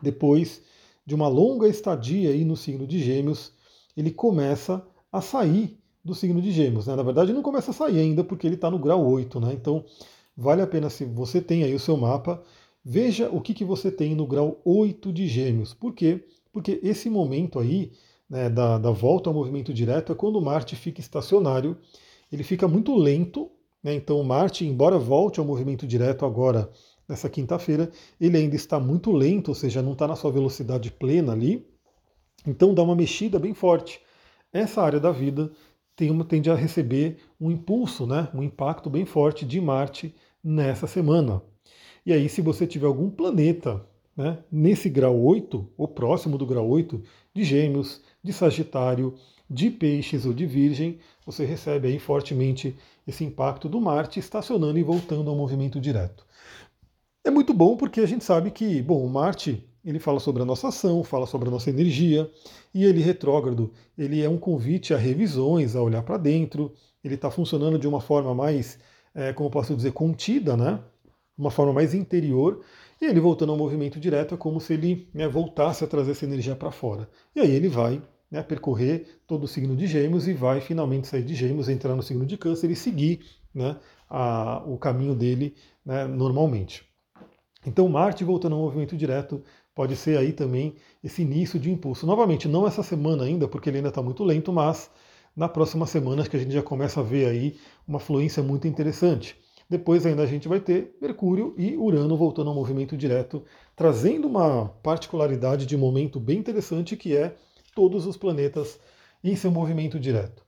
depois 0.01 0.63
de 1.05 1.15
uma 1.15 1.29
longa 1.29 1.69
estadia 1.69 2.31
aí 2.31 2.45
no 2.45 2.57
signo 2.57 2.87
de 2.87 3.03
Gêmeos. 3.03 3.53
Ele 3.97 4.11
começa 4.11 4.87
a 5.17 5.21
sair 5.21 5.79
do 6.05 6.15
signo 6.15 6.43
de 6.43 6.51
Gêmeos. 6.51 6.87
Né? 6.87 6.97
Na 6.97 7.03
verdade, 7.03 7.33
não 7.33 7.43
começa 7.43 7.71
a 7.71 7.75
sair 7.75 7.99
ainda 7.99 8.23
porque 8.23 8.47
ele 8.47 8.57
está 8.57 8.71
no 8.71 8.79
grau 8.79 9.05
8. 9.07 9.41
Né? 9.41 9.53
Então, 9.55 9.85
vale 10.37 10.61
a 10.61 10.67
pena, 10.67 10.91
se 10.91 11.05
você 11.05 11.41
tem 11.41 11.63
aí 11.63 11.75
o 11.75 11.81
seu 11.81 11.97
mapa, 11.97 12.43
Veja 12.85 13.31
o 13.31 13.41
que, 13.41 13.55
que 13.55 13.65
você 13.65 13.91
tem 13.91 14.15
no 14.15 14.27
grau 14.27 14.61
8 14.63 15.11
de 15.11 15.27
Gêmeos. 15.27 15.73
Por 15.73 15.95
quê? 15.95 16.23
Porque 16.53 16.79
esse 16.83 17.09
momento 17.09 17.59
aí, 17.59 17.91
né, 18.29 18.51
da, 18.51 18.77
da 18.77 18.91
volta 18.91 19.31
ao 19.31 19.35
movimento 19.35 19.73
direto, 19.73 20.13
é 20.13 20.15
quando 20.15 20.41
Marte 20.41 20.77
fica 20.77 21.01
estacionário, 21.01 21.79
ele 22.31 22.43
fica 22.43 22.69
muito 22.69 22.95
lento. 22.95 23.51
Né, 23.83 23.95
então, 23.95 24.23
Marte, 24.23 24.67
embora 24.67 24.99
volte 24.99 25.41
ao 25.41 25.47
movimento 25.47 25.87
direto 25.87 26.27
agora, 26.27 26.71
nessa 27.09 27.31
quinta-feira, 27.31 27.91
ele 28.21 28.37
ainda 28.37 28.55
está 28.55 28.79
muito 28.79 29.11
lento, 29.11 29.49
ou 29.49 29.55
seja, 29.55 29.81
não 29.81 29.93
está 29.93 30.07
na 30.07 30.15
sua 30.15 30.31
velocidade 30.31 30.91
plena 30.91 31.33
ali. 31.33 31.67
Então, 32.47 32.75
dá 32.75 32.83
uma 32.83 32.95
mexida 32.95 33.39
bem 33.39 33.55
forte. 33.55 33.99
Essa 34.55 34.83
área 34.83 35.01
da 35.01 35.11
vida 35.11 35.51
tem 35.97 36.13
uma, 36.13 36.25
tende 36.25 36.49
a 36.49 36.55
receber 36.55 37.19
um 37.41 37.51
impulso, 37.51 38.07
né, 38.07 38.29
um 38.33 38.41
impacto 38.41 38.89
bem 38.89 39.05
forte 39.05 39.45
de 39.45 39.61
Marte 39.61 40.15
nessa 40.43 40.87
semana. 40.87 41.43
E 42.07 42.13
aí, 42.13 42.29
se 42.29 42.41
você 42.41 42.65
tiver 42.65 42.87
algum 42.87 43.11
planeta 43.11 43.85
né, 44.17 44.39
nesse 44.53 44.89
grau 44.89 45.21
8, 45.21 45.73
ou 45.77 45.89
próximo 45.89 46.39
do 46.39 46.47
grau 46.47 46.69
8, 46.69 47.03
de 47.35 47.43
Gêmeos, 47.43 48.01
de 48.23 48.33
Sagitário, 48.33 49.15
de 49.51 49.71
Peixes 49.71 50.25
ou 50.25 50.33
de 50.33 50.47
Virgem, 50.47 51.01
você 51.27 51.45
recebe 51.45 51.89
aí 51.89 51.99
fortemente 51.99 52.77
esse 53.05 53.25
impacto 53.25 53.69
do 53.69 53.81
Marte 53.81 54.21
estacionando 54.21 54.79
e 54.79 54.85
voltando 54.85 55.29
ao 55.31 55.37
movimento 55.37 55.81
direto. 55.81 56.25
É 57.25 57.31
muito 57.31 57.53
bom 57.53 57.77
porque 57.77 58.01
a 58.01 58.07
gente 58.07 58.23
sabe 58.23 58.53
que, 58.53 58.81
bom, 58.83 59.05
Marte 59.09 59.69
ele 59.85 59.99
fala 59.99 60.19
sobre 60.19 60.43
a 60.43 60.45
nossa 60.45 60.69
ação, 60.69 61.05
fala 61.05 61.27
sobre 61.27 61.49
a 61.49 61.51
nossa 61.51 61.71
energia, 61.71 62.31
e 62.73 62.85
ele 62.85 63.01
retrógrado, 63.01 63.73
ele 63.97 64.23
é 64.23 64.29
um 64.29 64.39
convite 64.39 64.95
a 64.95 64.97
revisões, 64.97 65.77
a 65.77 65.83
olhar 65.83 66.03
para 66.03 66.17
dentro, 66.17 66.73
ele 67.03 67.17
está 67.17 67.31
funcionando 67.31 67.79
de 67.79 67.87
uma 67.87 68.01
forma 68.01 68.35
mais, 68.35 68.79
é, 69.15 69.33
como 69.33 69.51
posso 69.51 69.75
dizer, 69.77 69.93
contida, 69.93 70.57
né? 70.57 70.81
uma 71.37 71.51
forma 71.51 71.73
mais 71.73 71.95
interior, 71.95 72.61
e 73.01 73.07
ele 73.07 73.21
voltando 73.21 73.53
ao 73.53 73.59
movimento 73.59 73.99
direto 73.99 74.35
é 74.35 74.39
como 74.39 74.61
se 74.61 74.73
ele 74.73 75.09
né, 75.13 75.29
voltasse 75.29 75.85
a 75.85 75.87
trazer 75.87 76.13
essa 76.13 76.25
energia 76.25 76.55
para 76.55 76.71
fora. 76.71 77.09
E 77.35 77.41
aí 77.41 77.51
ele 77.51 77.69
vai 77.69 78.01
né, 78.31 78.43
percorrer 78.43 79.21
todo 79.27 79.45
o 79.45 79.49
signo 79.49 79.77
de 79.77 79.87
Gêmeos 79.87 80.27
e 80.29 80.33
vai 80.33 80.61
finalmente 80.61 81.09
sair 81.09 81.25
de 81.25 81.35
Gêmeos, 81.35 81.69
entrar 81.69 81.95
no 81.95 82.03
signo 82.03 82.25
de 82.25 82.39
Câncer 82.39 82.71
e 82.71 82.77
seguir 82.77 83.21
né, 83.53 83.77
a, 84.09 84.63
o 84.67 84.79
caminho 84.79 85.15
dele 85.15 85.55
né, 85.85 86.07
normalmente. 86.07 86.85
Então 87.67 87.89
Marte 87.89 88.25
voltando 88.25 88.55
ao 88.55 88.63
movimento 88.63 88.97
direto 88.97 89.43
pode 89.75 89.97
ser 89.97 90.19
aí 90.19 90.33
também 90.33 90.75
esse 91.03 91.23
início 91.23 91.59
de 91.59 91.71
impulso. 91.71 92.07
Novamente, 92.07 92.49
não 92.49 92.67
essa 92.67 92.83
semana 92.83 93.25
ainda, 93.25 93.49
porque 93.49 93.69
ele 93.69 93.79
ainda 93.79 93.89
está 93.89 94.03
muito 94.03 94.23
lento, 94.23 94.53
mas 94.53 94.91
na 95.37 95.49
próxima 95.49 95.87
semana 95.87 96.27
que 96.27 96.37
a 96.37 96.39
gente 96.39 96.53
já 96.53 96.63
começa 96.63 97.01
a 97.01 97.03
ver 97.03 97.27
aí 97.27 97.57
uma 97.87 97.99
fluência 97.99 98.43
muito 98.43 98.69
interessante. 98.69 99.37
Depois 99.69 100.05
ainda 100.05 100.23
a 100.23 100.27
gente 100.27 100.47
vai 100.47 100.61
ter 100.61 100.97
Mercúrio 101.01 101.55
e 101.57 101.77
Urano 101.77 102.17
voltando 102.17 102.51
ao 102.51 102.55
movimento 102.55 102.97
direto, 102.97 103.45
trazendo 103.75 104.29
uma 104.29 104.69
particularidade 104.83 105.67
de 105.67 105.77
momento 105.77 106.21
bem 106.21 106.39
interessante 106.39 106.97
que 106.97 107.17
é 107.17 107.35
todos 107.75 108.07
os 108.07 108.17
planetas 108.17 108.79
em 109.23 109.35
seu 109.35 109.51
movimento 109.51 109.99
direto. 109.99 110.45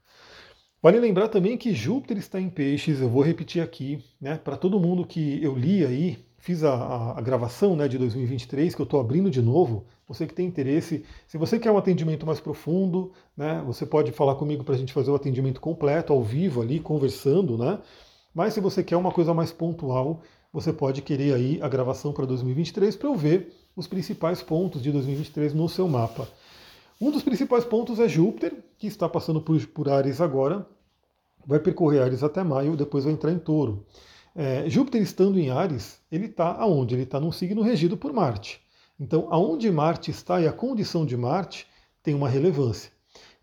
Vale 0.83 1.01
lembrar 1.01 1.29
também 1.29 1.57
que 1.57 1.75
Júpiter 1.75 2.19
está 2.19 2.41
em 2.41 2.51
peixes, 2.51 3.01
eu 3.01 3.09
vou 3.09 3.23
repetir 3.23 3.63
aqui, 3.63 4.05
né, 4.21 4.37
para 4.37 4.57
todo 4.57 4.79
mundo 4.79 5.07
que 5.07 5.43
eu 5.43 5.57
li 5.57 5.85
aí, 5.85 6.19
fiz 6.47 6.63
a, 6.63 6.73
a, 6.73 7.19
a 7.19 7.21
gravação 7.21 7.75
né, 7.75 7.89
de 7.89 7.99
2023, 7.99 8.73
que 8.73 8.81
eu 8.81 8.85
estou 8.85 9.01
abrindo 9.01 9.29
de 9.29 9.43
novo, 9.43 9.85
você 10.07 10.29
que 10.29 10.33
tem 10.33 10.47
interesse, 10.47 11.05
se 11.27 11.37
você 11.37 11.59
quer 11.59 11.73
um 11.73 11.77
atendimento 11.77 12.25
mais 12.25 12.39
profundo, 12.39 13.11
né, 13.37 13.61
você 13.67 13.85
pode 13.85 14.13
falar 14.13 14.37
comigo 14.37 14.63
para 14.63 14.77
a 14.77 14.79
gente 14.79 14.93
fazer 14.93 15.11
o 15.11 15.17
atendimento 15.17 15.61
completo, 15.61 16.13
ao 16.13 16.23
vivo 16.23 16.63
ali, 16.63 16.79
conversando, 16.79 17.59
né? 17.59 17.81
Mas 18.33 18.55
se 18.55 18.61
você 18.61 18.85
quer 18.85 18.97
uma 18.97 19.11
coisa 19.11 19.35
mais 19.35 19.51
pontual, 19.51 20.21
você 20.53 20.73
pode 20.73 21.03
querer 21.03 21.35
aí 21.35 21.59
a 21.61 21.69
gravação 21.69 22.13
para 22.13 22.25
2023 22.25 22.95
para 22.95 23.09
eu 23.09 23.17
ver 23.17 23.53
os 23.75 23.89
principais 23.89 24.41
pontos 24.41 24.81
de 24.81 24.93
2023 24.93 25.53
no 25.53 25.69
seu 25.69 25.89
mapa. 25.89 26.29
Um 27.01 27.11
dos 27.11 27.25
principais 27.25 27.65
pontos 27.65 27.99
é 27.99 28.07
Júpiter, 28.07 28.55
que 28.79 28.87
está 28.87 29.09
passando 29.09 29.41
por, 29.41 29.61
por 29.67 29.89
Ares 29.89 30.21
agora, 30.21 30.65
vai 31.45 31.59
percorrer 31.59 32.03
Ares 32.03 32.23
até 32.23 32.45
maio, 32.45 32.77
depois 32.77 33.03
vai 33.03 33.13
entrar 33.13 33.33
em 33.33 33.39
Touro. 33.39 33.85
É, 34.39 34.69
Júpiter 34.69 35.01
estando 35.01 35.41
em 35.41 35.49
Ares, 35.49 35.99
ele 36.13 36.27
está 36.27 36.53
aonde? 36.53 36.95
Ele 36.95 37.05
está 37.05 37.19
num 37.19 37.33
signo 37.33 37.63
regido 37.63 37.97
por 37.97 38.13
Marte. 38.13 38.61
Então, 39.01 39.29
aonde 39.31 39.71
Marte 39.71 40.11
está 40.11 40.39
e 40.43 40.47
a 40.47 40.53
condição 40.53 41.07
de 41.07 41.17
Marte 41.17 41.67
tem 42.03 42.15
uma 42.15 42.29
relevância. 42.29 42.93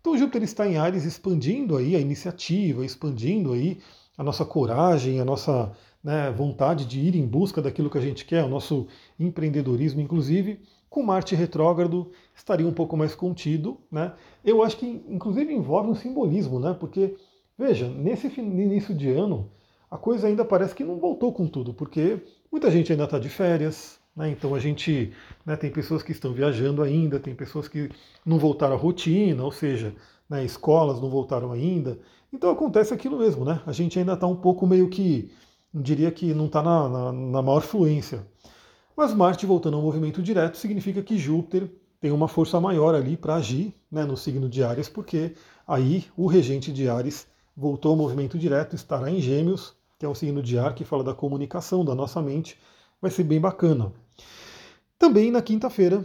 Então, 0.00 0.16
Júpiter 0.16 0.44
está 0.44 0.68
em 0.68 0.76
Ares, 0.76 1.04
expandindo 1.04 1.76
aí 1.76 1.96
a 1.96 2.00
iniciativa, 2.00 2.84
expandindo 2.84 3.52
aí 3.52 3.80
a 4.16 4.22
nossa 4.22 4.44
coragem, 4.44 5.18
a 5.18 5.24
nossa 5.24 5.72
né, 6.02 6.30
vontade 6.30 6.86
de 6.86 7.00
ir 7.00 7.16
em 7.16 7.26
busca 7.26 7.60
daquilo 7.60 7.90
que 7.90 7.98
a 7.98 8.02
gente 8.02 8.24
quer, 8.24 8.44
o 8.44 8.48
nosso 8.48 8.86
empreendedorismo, 9.18 10.00
inclusive, 10.00 10.60
com 10.88 11.02
Marte 11.02 11.34
retrógrado 11.34 12.12
estaria 12.36 12.68
um 12.68 12.72
pouco 12.72 12.96
mais 12.96 13.16
contido. 13.16 13.80
Né? 13.90 14.12
Eu 14.44 14.62
acho 14.62 14.76
que, 14.76 14.86
inclusive, 15.08 15.52
envolve 15.52 15.90
um 15.90 15.94
simbolismo, 15.96 16.60
né? 16.60 16.72
porque, 16.78 17.16
veja, 17.58 17.88
nesse 17.88 18.28
início 18.38 18.94
de 18.94 19.10
ano, 19.10 19.50
a 19.94 19.96
coisa 19.96 20.26
ainda 20.26 20.44
parece 20.44 20.74
que 20.74 20.82
não 20.82 20.98
voltou 20.98 21.32
com 21.32 21.46
tudo, 21.46 21.72
porque 21.72 22.20
muita 22.50 22.68
gente 22.68 22.90
ainda 22.90 23.04
está 23.04 23.16
de 23.16 23.28
férias, 23.28 24.00
né? 24.16 24.28
então 24.28 24.52
a 24.52 24.58
gente 24.58 25.12
né, 25.46 25.54
tem 25.54 25.70
pessoas 25.70 26.02
que 26.02 26.10
estão 26.10 26.32
viajando 26.32 26.82
ainda, 26.82 27.20
tem 27.20 27.32
pessoas 27.32 27.68
que 27.68 27.88
não 28.26 28.36
voltaram 28.36 28.74
à 28.74 28.76
rotina, 28.76 29.44
ou 29.44 29.52
seja, 29.52 29.94
né, 30.28 30.44
escolas 30.44 31.00
não 31.00 31.08
voltaram 31.08 31.52
ainda. 31.52 31.96
Então 32.32 32.50
acontece 32.50 32.92
aquilo 32.92 33.20
mesmo, 33.20 33.44
né? 33.44 33.62
A 33.64 33.70
gente 33.70 33.96
ainda 33.96 34.14
está 34.14 34.26
um 34.26 34.34
pouco 34.34 34.66
meio 34.66 34.88
que, 34.88 35.30
diria 35.72 36.10
que 36.10 36.34
não 36.34 36.46
está 36.46 36.60
na, 36.60 36.88
na, 36.88 37.12
na 37.12 37.40
maior 37.40 37.62
fluência. 37.62 38.26
Mas 38.96 39.14
Marte 39.14 39.46
voltando 39.46 39.76
ao 39.76 39.82
movimento 39.82 40.20
direto 40.20 40.58
significa 40.58 41.04
que 41.04 41.16
Júpiter 41.16 41.70
tem 42.00 42.10
uma 42.10 42.26
força 42.26 42.60
maior 42.60 42.96
ali 42.96 43.16
para 43.16 43.36
agir 43.36 43.72
né, 43.92 44.04
no 44.04 44.16
signo 44.16 44.48
de 44.48 44.64
Ares, 44.64 44.88
porque 44.88 45.34
aí 45.68 46.04
o 46.16 46.26
regente 46.26 46.72
de 46.72 46.88
Ares 46.88 47.28
voltou 47.56 47.92
ao 47.92 47.96
movimento 47.96 48.36
direto, 48.36 48.74
estará 48.74 49.08
em 49.08 49.20
Gêmeos, 49.20 49.76
que 50.04 50.06
é 50.06 50.10
um 50.10 50.14
signo 50.14 50.42
de 50.42 50.58
ar 50.58 50.74
que 50.74 50.84
fala 50.84 51.02
da 51.02 51.14
comunicação, 51.14 51.82
da 51.82 51.94
nossa 51.94 52.20
mente, 52.20 52.58
vai 53.00 53.10
ser 53.10 53.24
bem 53.24 53.40
bacana. 53.40 53.90
Também 54.98 55.30
na 55.30 55.40
quinta-feira, 55.40 56.04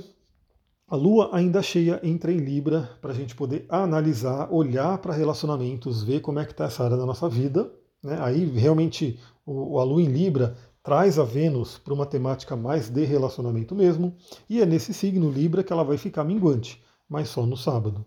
a 0.88 0.96
Lua 0.96 1.30
ainda 1.34 1.62
cheia 1.62 2.00
entra 2.02 2.32
em 2.32 2.38
Libra 2.38 2.90
para 3.02 3.12
a 3.12 3.14
gente 3.14 3.36
poder 3.36 3.66
analisar, 3.68 4.48
olhar 4.54 4.98
para 5.00 5.14
relacionamentos, 5.14 6.02
ver 6.02 6.22
como 6.22 6.40
é 6.40 6.46
que 6.46 6.52
está 6.52 6.64
essa 6.64 6.82
área 6.82 6.96
da 6.96 7.06
nossa 7.06 7.28
vida. 7.28 7.70
Né? 8.02 8.18
Aí 8.22 8.46
realmente 8.46 9.20
o, 9.46 9.78
a 9.78 9.84
Lua 9.84 10.02
em 10.02 10.08
Libra 10.08 10.56
traz 10.82 11.20
a 11.20 11.26
Vênus 11.26 11.78
para 11.78 11.94
uma 11.94 12.06
temática 12.06 12.56
mais 12.56 12.88
de 12.88 13.04
relacionamento 13.04 13.76
mesmo, 13.76 14.16
e 14.50 14.62
é 14.62 14.66
nesse 14.66 14.94
signo 14.94 15.30
Libra 15.30 15.62
que 15.62 15.74
ela 15.74 15.84
vai 15.84 15.98
ficar 15.98 16.24
minguante, 16.24 16.82
mas 17.10 17.28
só 17.28 17.46
no 17.46 17.58
sábado. 17.58 18.06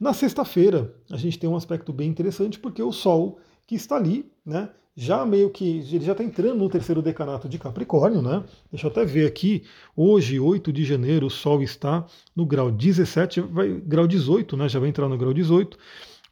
Na 0.00 0.14
sexta-feira, 0.14 0.94
a 1.10 1.18
gente 1.18 1.38
tem 1.38 1.50
um 1.50 1.56
aspecto 1.56 1.92
bem 1.92 2.08
interessante, 2.08 2.58
porque 2.58 2.82
o 2.82 2.92
Sol, 2.92 3.38
que 3.66 3.74
está 3.74 3.96
ali, 3.96 4.32
né, 4.46 4.70
já 5.00 5.24
meio 5.24 5.48
que 5.48 5.78
ele 5.92 6.04
já 6.04 6.10
está 6.10 6.24
entrando 6.24 6.56
no 6.56 6.68
terceiro 6.68 7.00
decanato 7.00 7.48
de 7.48 7.56
Capricórnio, 7.56 8.20
né? 8.20 8.42
Deixa 8.68 8.84
eu 8.84 8.90
até 8.90 9.04
ver 9.04 9.28
aqui. 9.28 9.62
Hoje, 9.94 10.40
8 10.40 10.72
de 10.72 10.84
janeiro, 10.84 11.28
o 11.28 11.30
Sol 11.30 11.62
está 11.62 12.04
no 12.34 12.44
grau 12.44 12.68
17, 12.68 13.42
vai 13.42 13.80
grau 13.80 14.08
18, 14.08 14.56
né? 14.56 14.68
Já 14.68 14.80
vai 14.80 14.88
entrar 14.88 15.08
no 15.08 15.16
grau 15.16 15.32
18. 15.32 15.78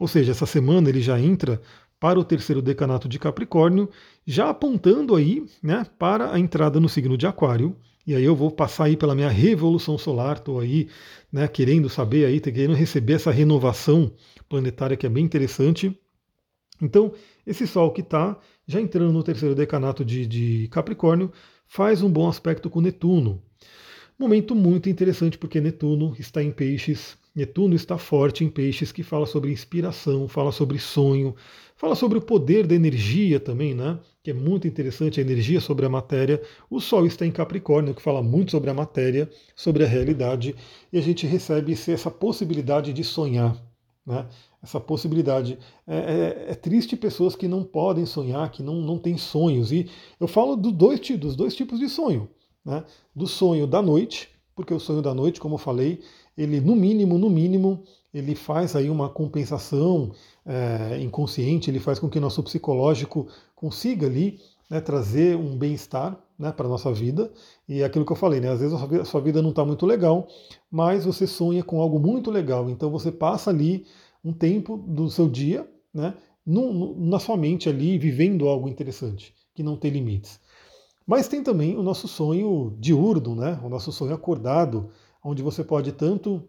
Ou 0.00 0.08
seja, 0.08 0.32
essa 0.32 0.46
semana 0.46 0.88
ele 0.88 1.00
já 1.00 1.16
entra 1.16 1.62
para 2.00 2.18
o 2.18 2.24
terceiro 2.24 2.60
decanato 2.60 3.08
de 3.08 3.20
Capricórnio, 3.20 3.88
já 4.26 4.50
apontando 4.50 5.14
aí, 5.14 5.46
né, 5.62 5.86
para 5.96 6.32
a 6.32 6.38
entrada 6.40 6.80
no 6.80 6.88
signo 6.88 7.16
de 7.16 7.24
Aquário. 7.24 7.76
E 8.04 8.16
aí 8.16 8.24
eu 8.24 8.34
vou 8.34 8.50
passar 8.50 8.86
aí 8.86 8.96
pela 8.96 9.14
minha 9.14 9.28
revolução 9.28 9.96
solar, 9.96 10.38
estou 10.38 10.58
aí, 10.58 10.88
né, 11.32 11.46
querendo 11.46 11.88
saber 11.88 12.24
aí, 12.24 12.40
querendo 12.40 12.74
receber 12.74 13.12
essa 13.12 13.30
renovação 13.30 14.10
planetária 14.48 14.96
que 14.96 15.06
é 15.06 15.08
bem 15.08 15.24
interessante. 15.24 15.96
Então, 16.82 17.12
esse 17.46 17.64
Sol 17.66 17.92
que 17.92 18.00
está 18.00 18.36
já 18.66 18.80
entrando 18.80 19.12
no 19.12 19.22
terceiro 19.22 19.54
decanato 19.54 20.04
de, 20.04 20.26
de 20.26 20.68
Capricórnio, 20.68 21.32
faz 21.66 22.02
um 22.02 22.10
bom 22.10 22.28
aspecto 22.28 22.68
com 22.68 22.80
Netuno. 22.80 23.42
Momento 24.18 24.54
muito 24.54 24.88
interessante 24.88 25.36
porque 25.36 25.60
Netuno 25.60 26.16
está 26.18 26.42
em 26.42 26.50
peixes, 26.50 27.18
Netuno 27.34 27.74
está 27.74 27.98
forte 27.98 28.42
em 28.44 28.48
peixes, 28.48 28.90
que 28.90 29.02
fala 29.02 29.26
sobre 29.26 29.52
inspiração, 29.52 30.26
fala 30.26 30.50
sobre 30.50 30.78
sonho, 30.78 31.36
fala 31.76 31.94
sobre 31.94 32.16
o 32.16 32.22
poder 32.22 32.66
da 32.66 32.74
energia 32.74 33.38
também, 33.38 33.74
né? 33.74 33.98
Que 34.22 34.30
é 34.30 34.34
muito 34.34 34.66
interessante, 34.66 35.20
a 35.20 35.22
energia 35.22 35.60
sobre 35.60 35.84
a 35.84 35.90
matéria. 35.90 36.40
O 36.70 36.80
Sol 36.80 37.04
está 37.04 37.26
em 37.26 37.30
Capricórnio, 37.30 37.94
que 37.94 38.00
fala 38.00 38.22
muito 38.22 38.52
sobre 38.52 38.70
a 38.70 38.74
matéria, 38.74 39.28
sobre 39.54 39.84
a 39.84 39.86
realidade, 39.86 40.56
e 40.90 40.96
a 40.96 41.02
gente 41.02 41.26
recebe 41.26 41.72
essa 41.74 42.10
possibilidade 42.10 42.94
de 42.94 43.04
sonhar. 43.04 43.54
Né? 44.06 44.26
Essa 44.66 44.80
possibilidade. 44.80 45.56
É, 45.86 45.96
é, 45.96 46.46
é, 46.50 46.54
triste 46.56 46.96
pessoas 46.96 47.36
que 47.36 47.46
não 47.46 47.62
podem 47.62 48.04
sonhar, 48.04 48.50
que 48.50 48.64
não, 48.64 48.74
não 48.74 48.98
têm 48.98 49.16
sonhos. 49.16 49.70
E 49.70 49.88
eu 50.18 50.26
falo 50.26 50.56
do 50.56 50.72
dois, 50.72 50.98
dos 51.16 51.36
dois 51.36 51.54
tipos 51.54 51.78
de 51.78 51.88
sonho. 51.88 52.28
Né? 52.64 52.82
Do 53.14 53.28
sonho 53.28 53.64
da 53.64 53.80
noite, 53.80 54.28
porque 54.56 54.74
o 54.74 54.80
sonho 54.80 55.00
da 55.00 55.14
noite, 55.14 55.38
como 55.38 55.54
eu 55.54 55.58
falei, 55.58 56.00
ele 56.36 56.60
no 56.60 56.74
mínimo, 56.74 57.16
no 57.16 57.30
mínimo, 57.30 57.84
ele 58.12 58.34
faz 58.34 58.74
aí 58.74 58.90
uma 58.90 59.08
compensação 59.08 60.10
é, 60.44 60.98
inconsciente, 61.00 61.70
ele 61.70 61.78
faz 61.78 62.00
com 62.00 62.08
que 62.08 62.18
nosso 62.18 62.42
psicológico 62.42 63.28
consiga 63.54 64.08
ali 64.08 64.40
né, 64.68 64.80
trazer 64.80 65.36
um 65.36 65.56
bem-estar 65.56 66.18
né, 66.36 66.50
para 66.50 66.66
a 66.66 66.68
nossa 66.68 66.92
vida. 66.92 67.30
E 67.68 67.82
é 67.82 67.84
aquilo 67.84 68.04
que 68.04 68.12
eu 68.12 68.16
falei, 68.16 68.40
né, 68.40 68.50
às 68.50 68.60
vezes 68.60 68.74
a 68.74 69.04
sua 69.04 69.20
vida 69.20 69.40
não 69.40 69.50
está 69.50 69.64
muito 69.64 69.86
legal, 69.86 70.26
mas 70.70 71.04
você 71.04 71.24
sonha 71.24 71.62
com 71.62 71.80
algo 71.80 72.00
muito 72.00 72.30
legal. 72.30 72.68
Então 72.68 72.90
você 72.90 73.12
passa 73.12 73.50
ali 73.50 73.86
um 74.26 74.32
tempo 74.32 74.76
do 74.76 75.08
seu 75.08 75.28
dia 75.28 75.70
né, 75.94 76.12
no, 76.44 76.72
no, 76.72 77.06
na 77.06 77.20
sua 77.20 77.36
mente 77.36 77.68
ali, 77.68 77.96
vivendo 77.96 78.48
algo 78.48 78.68
interessante, 78.68 79.32
que 79.54 79.62
não 79.62 79.76
tem 79.76 79.92
limites. 79.92 80.40
Mas 81.06 81.28
tem 81.28 81.44
também 81.44 81.76
o 81.76 81.82
nosso 81.82 82.08
sonho 82.08 82.76
diurno, 82.80 83.36
né, 83.36 83.60
o 83.62 83.68
nosso 83.68 83.92
sonho 83.92 84.12
acordado, 84.12 84.90
onde 85.22 85.44
você 85.44 85.62
pode 85.62 85.92
tanto 85.92 86.42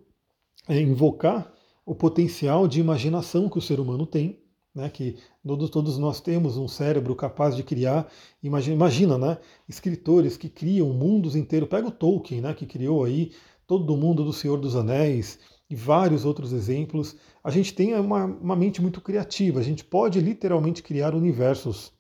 é, 0.68 0.82
invocar 0.82 1.54
o 1.86 1.94
potencial 1.94 2.68
de 2.68 2.80
imaginação 2.80 3.48
que 3.48 3.60
o 3.60 3.62
ser 3.62 3.80
humano 3.80 4.08
tem, 4.08 4.40
né, 4.74 4.90
que 4.90 5.16
todos, 5.46 5.70
todos 5.70 6.00
nós 6.00 6.20
temos 6.20 6.58
um 6.58 6.68
cérebro 6.68 7.16
capaz 7.16 7.56
de 7.56 7.62
criar. 7.62 8.12
Imagina, 8.42 8.76
imagina, 8.76 9.18
né, 9.20 9.38
escritores 9.70 10.36
que 10.36 10.50
criam 10.50 10.90
mundos 10.90 11.36
inteiros. 11.36 11.70
Pega 11.70 11.88
o 11.88 11.92
Tolkien, 11.92 12.42
né, 12.42 12.56
que 12.56 12.66
criou 12.66 13.04
aí 13.04 13.32
todo 13.68 13.94
o 13.94 13.98
mundo 13.98 14.24
do 14.24 14.34
Senhor 14.34 14.60
dos 14.60 14.76
Anéis 14.76 15.40
e 15.70 15.76
vários 15.76 16.26
outros 16.26 16.54
exemplos. 16.54 17.16
A 17.44 17.52
gente 17.52 17.74
tem 17.74 17.94
uma, 17.94 18.26
uma 18.26 18.56
mente 18.56 18.82
muito 18.82 19.02
criativa. 19.02 19.60
A 19.60 19.64
gente 19.64 19.84
pode 19.84 20.20
literalmente 20.20 20.82
criar 20.82 21.14
universos. 21.14 21.92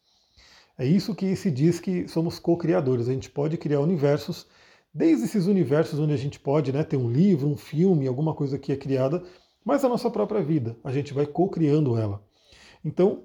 É 0.77 0.85
isso 0.85 1.15
que 1.15 1.35
se 1.35 1.51
diz 1.51 1.79
que 1.79 2.07
somos 2.07 2.39
co-criadores. 2.39 3.09
A 3.09 3.13
gente 3.13 3.29
pode 3.29 3.57
criar 3.57 3.79
universos, 3.79 4.47
desde 4.93 5.25
esses 5.25 5.47
universos 5.47 5.99
onde 5.99 6.13
a 6.13 6.17
gente 6.17 6.39
pode 6.39 6.71
né, 6.71 6.83
ter 6.83 6.97
um 6.97 7.09
livro, 7.09 7.47
um 7.47 7.57
filme, 7.57 8.07
alguma 8.07 8.33
coisa 8.33 8.57
que 8.57 8.71
é 8.71 8.75
criada, 8.75 9.23
mas 9.65 9.83
a 9.83 9.89
nossa 9.89 10.09
própria 10.09 10.41
vida. 10.41 10.77
A 10.83 10.91
gente 10.91 11.13
vai 11.13 11.25
co-criando 11.25 11.97
ela. 11.97 12.23
Então, 12.85 13.23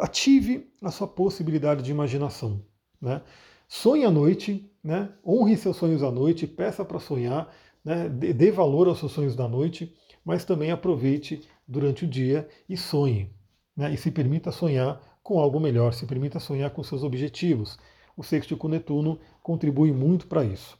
ative 0.00 0.70
a 0.82 0.90
sua 0.90 1.06
possibilidade 1.06 1.82
de 1.82 1.90
imaginação. 1.90 2.64
Né? 3.00 3.20
Sonhe 3.68 4.04
à 4.04 4.10
noite, 4.10 4.70
né? 4.82 5.10
honre 5.26 5.56
seus 5.56 5.76
sonhos 5.76 6.02
à 6.02 6.10
noite, 6.10 6.46
peça 6.46 6.84
para 6.84 7.00
sonhar, 7.00 7.52
né? 7.84 8.08
dê 8.08 8.50
valor 8.50 8.88
aos 8.88 8.98
seus 8.98 9.12
sonhos 9.12 9.36
da 9.36 9.48
noite, 9.48 9.94
mas 10.24 10.44
também 10.44 10.70
aproveite 10.70 11.42
durante 11.66 12.04
o 12.04 12.08
dia 12.08 12.48
e 12.68 12.76
sonhe. 12.76 13.30
Né? 13.76 13.92
E 13.92 13.96
se 13.96 14.10
permita 14.10 14.50
sonhar 14.50 15.00
com 15.22 15.38
algo 15.38 15.60
melhor, 15.60 15.92
se 15.92 16.06
permita 16.06 16.38
sonhar 16.38 16.70
com 16.70 16.82
seus 16.82 17.02
objetivos. 17.02 17.78
O 18.16 18.22
sexto 18.22 18.56
com 18.56 18.68
Netuno 18.68 19.18
contribui 19.42 19.92
muito 19.92 20.26
para 20.26 20.44
isso. 20.44 20.78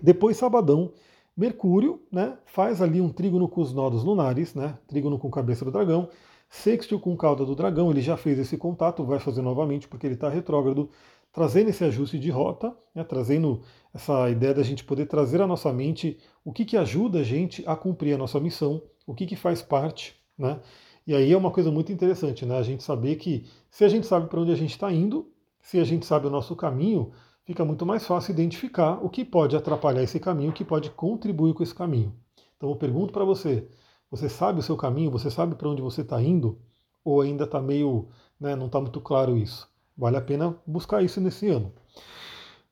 Depois, 0.00 0.36
sabadão, 0.36 0.92
Mercúrio 1.36 2.02
né, 2.10 2.36
faz 2.44 2.82
ali 2.82 3.00
um 3.00 3.08
trígono 3.08 3.48
com 3.48 3.62
os 3.62 3.72
nodos 3.72 4.04
lunares, 4.04 4.54
né, 4.54 4.76
trígono 4.86 5.18
com 5.18 5.30
cabeça 5.30 5.64
do 5.64 5.70
dragão, 5.70 6.08
sextil 6.50 7.00
com 7.00 7.16
cauda 7.16 7.46
do 7.46 7.54
dragão, 7.54 7.90
ele 7.90 8.02
já 8.02 8.18
fez 8.18 8.38
esse 8.38 8.58
contato, 8.58 9.02
vai 9.02 9.18
fazer 9.18 9.40
novamente 9.40 9.88
porque 9.88 10.06
ele 10.06 10.14
está 10.14 10.28
retrógrado, 10.28 10.90
trazendo 11.32 11.70
esse 11.70 11.82
ajuste 11.82 12.18
de 12.18 12.30
rota, 12.30 12.76
né, 12.94 13.02
trazendo 13.02 13.62
essa 13.94 14.30
ideia 14.30 14.54
da 14.54 14.62
gente 14.62 14.84
poder 14.84 15.06
trazer 15.06 15.40
à 15.40 15.46
nossa 15.46 15.72
mente 15.72 16.18
o 16.44 16.52
que, 16.52 16.64
que 16.64 16.76
ajuda 16.76 17.20
a 17.20 17.22
gente 17.22 17.62
a 17.66 17.76
cumprir 17.76 18.14
a 18.14 18.18
nossa 18.18 18.40
missão, 18.40 18.82
o 19.06 19.14
que, 19.14 19.26
que 19.26 19.36
faz 19.36 19.60
parte. 19.60 20.16
Né? 20.36 20.58
E 21.06 21.14
aí 21.14 21.32
é 21.32 21.36
uma 21.36 21.50
coisa 21.50 21.70
muito 21.70 21.92
interessante, 21.92 22.46
né? 22.46 22.56
a 22.58 22.62
gente 22.62 22.82
saber 22.82 23.16
que 23.16 23.46
se 23.70 23.84
a 23.84 23.88
gente 23.88 24.06
sabe 24.06 24.28
para 24.28 24.40
onde 24.40 24.52
a 24.52 24.56
gente 24.56 24.70
está 24.70 24.90
indo, 24.92 25.30
se 25.60 25.78
a 25.78 25.84
gente 25.84 26.06
sabe 26.06 26.26
o 26.26 26.30
nosso 26.30 26.56
caminho, 26.56 27.12
fica 27.44 27.64
muito 27.64 27.84
mais 27.84 28.06
fácil 28.06 28.32
identificar 28.32 29.04
o 29.04 29.10
que 29.10 29.24
pode 29.24 29.56
atrapalhar 29.56 30.02
esse 30.02 30.18
caminho, 30.18 30.50
o 30.50 30.54
que 30.54 30.64
pode 30.64 30.90
contribuir 30.90 31.54
com 31.54 31.62
esse 31.62 31.74
caminho. 31.74 32.14
Então 32.56 32.70
eu 32.70 32.76
pergunto 32.76 33.12
para 33.12 33.24
você, 33.24 33.68
você 34.10 34.28
sabe 34.28 34.60
o 34.60 34.62
seu 34.62 34.76
caminho, 34.76 35.10
você 35.10 35.30
sabe 35.30 35.54
para 35.54 35.68
onde 35.68 35.82
você 35.82 36.02
está 36.02 36.20
indo? 36.22 36.58
Ou 37.04 37.20
ainda 37.20 37.44
está 37.44 37.60
meio, 37.60 38.08
né, 38.38 38.54
não 38.54 38.66
está 38.66 38.80
muito 38.80 39.00
claro 39.00 39.36
isso? 39.36 39.68
Vale 39.96 40.16
a 40.16 40.20
pena 40.20 40.56
buscar 40.66 41.02
isso 41.02 41.20
nesse 41.20 41.48
ano. 41.48 41.72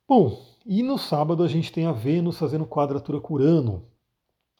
Bom, 0.08 0.49
e 0.64 0.82
no 0.82 0.98
sábado 0.98 1.42
a 1.42 1.48
gente 1.48 1.72
tem 1.72 1.86
a 1.86 1.92
Vênus 1.92 2.38
fazendo 2.38 2.66
quadratura 2.66 3.20
com 3.20 3.34
Urano. 3.34 3.84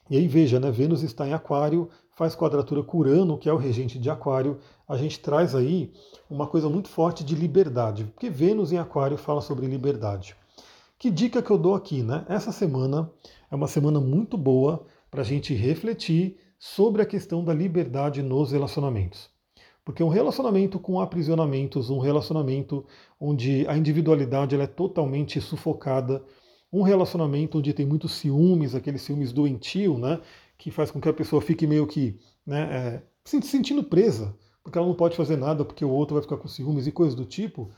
E 0.09 0.17
aí 0.17 0.27
veja, 0.27 0.59
né, 0.59 0.71
Vênus 0.71 1.03
está 1.03 1.27
em 1.27 1.33
Aquário, 1.33 1.89
faz 2.11 2.35
quadratura 2.35 2.83
com 2.83 2.99
Urano, 2.99 3.39
que 3.39 3.49
é 3.49 3.53
o 3.53 3.57
regente 3.57 3.99
de 3.99 4.11
Aquário. 4.11 4.59
A 4.89 4.97
gente 4.97 5.21
traz 5.21 5.55
aí 5.55 5.93
uma 6.29 6.47
coisa 6.47 6.69
muito 6.69 6.89
forte 6.89 7.23
de 7.23 7.35
liberdade, 7.35 8.05
porque 8.05 8.29
Vênus 8.29 8.73
em 8.73 8.79
Aquário 8.79 9.17
fala 9.17 9.41
sobre 9.41 9.67
liberdade. 9.67 10.35
Que 10.99 11.11
dica 11.11 11.41
que 11.41 11.51
eu 11.51 11.57
dou 11.57 11.75
aqui, 11.75 12.03
né? 12.03 12.27
Essa 12.29 12.51
semana 12.51 13.11
é 13.51 13.55
uma 13.55 13.69
semana 13.69 14.01
muito 14.01 14.37
boa 14.37 14.85
para 15.11 15.23
a 15.23 15.25
gente 15.25 15.55
refletir 15.55 16.37
sobre 16.59 17.01
a 17.01 17.07
questão 17.07 17.43
da 17.43 17.55
liberdade 17.55 18.23
nos 18.23 18.53
relacionamentos. 18.53 19.30
Porque 19.91 20.05
um 20.05 20.09
relacionamento 20.09 20.79
com 20.79 21.01
aprisionamentos, 21.01 21.91
um 21.91 21.99
relacionamento 21.99 22.87
onde 23.19 23.67
a 23.67 23.77
individualidade 23.77 24.55
ela 24.55 24.63
é 24.63 24.69
totalmente 24.69 25.41
sufocada, 25.41 26.23
um 26.73 26.83
relacionamento 26.83 27.59
onde 27.59 27.73
tem 27.73 27.85
muitos 27.85 28.13
ciúmes, 28.13 28.77
aqueles 28.77 29.03
ciúmes 29.03 29.33
doentio, 29.33 29.99
né, 29.99 30.21
que 30.57 30.71
faz 30.71 30.93
com 30.93 31.01
que 31.01 31.09
a 31.09 31.13
pessoa 31.13 31.43
fique 31.43 31.67
meio 31.67 31.89
que 31.89 32.17
né, 32.47 32.61
é, 32.71 33.03
se 33.25 33.43
sentindo 33.43 33.83
presa, 33.83 34.33
porque 34.63 34.79
ela 34.79 34.87
não 34.87 34.95
pode 34.95 35.17
fazer 35.17 35.37
nada 35.37 35.65
porque 35.65 35.85
o 35.85 35.91
outro 35.91 36.15
vai 36.15 36.23
ficar 36.23 36.37
com 36.37 36.47
ciúmes 36.47 36.87
e 36.87 36.93
coisas 36.93 37.17
do 37.17 37.25
tipo, 37.25 37.69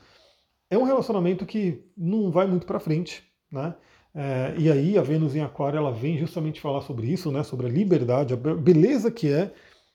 é 0.69 0.77
um 0.77 0.83
relacionamento 0.83 1.47
que 1.47 1.83
não 1.97 2.29
vai 2.29 2.45
muito 2.45 2.67
para 2.67 2.79
frente, 2.79 3.23
né? 3.51 3.73
É, 4.13 4.53
e 4.59 4.71
aí 4.71 4.99
a 4.99 5.01
Vênus 5.01 5.35
em 5.35 5.41
Aquário 5.41 5.77
ela 5.77 5.91
vem 5.91 6.19
justamente 6.19 6.61
falar 6.61 6.81
sobre 6.81 7.07
isso, 7.07 7.31
né? 7.31 7.41
Sobre 7.41 7.65
a 7.65 7.69
liberdade, 7.69 8.35
a 8.35 8.37
beleza 8.37 9.09
que 9.09 9.27
é 9.31 9.51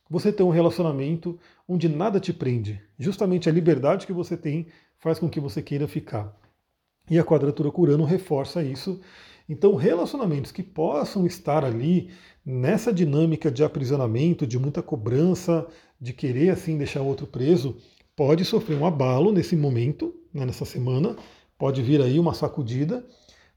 você 0.08 0.32
ter 0.32 0.42
um 0.42 0.50
relacionamento 0.50 1.38
onde 1.66 1.88
nada 1.88 2.18
te 2.18 2.32
prende. 2.32 2.80
Justamente 2.98 3.48
a 3.48 3.52
liberdade 3.52 4.06
que 4.06 4.12
você 4.12 4.36
tem 4.36 4.66
faz 4.98 5.18
com 5.18 5.28
que 5.28 5.40
você 5.40 5.62
queira 5.62 5.86
ficar. 5.86 6.34
E 7.10 7.18
a 7.18 7.24
quadratura 7.24 7.70
Curano 7.70 8.04
reforça 8.04 8.62
isso. 8.62 9.00
Então, 9.48 9.74
relacionamentos 9.74 10.52
que 10.52 10.62
possam 10.62 11.26
estar 11.26 11.64
ali 11.64 12.10
nessa 12.44 12.92
dinâmica 12.92 13.50
de 13.50 13.64
aprisionamento, 13.64 14.46
de 14.46 14.58
muita 14.58 14.82
cobrança, 14.82 15.66
de 16.00 16.12
querer 16.12 16.50
assim 16.50 16.76
deixar 16.76 17.00
o 17.00 17.06
outro 17.06 17.26
preso, 17.26 17.76
pode 18.14 18.44
sofrer 18.44 18.76
um 18.76 18.84
abalo 18.84 19.32
nesse 19.32 19.56
momento, 19.56 20.14
né, 20.32 20.44
nessa 20.44 20.64
semana, 20.64 21.16
pode 21.56 21.82
vir 21.82 22.00
aí 22.02 22.18
uma 22.18 22.34
sacudida. 22.34 23.04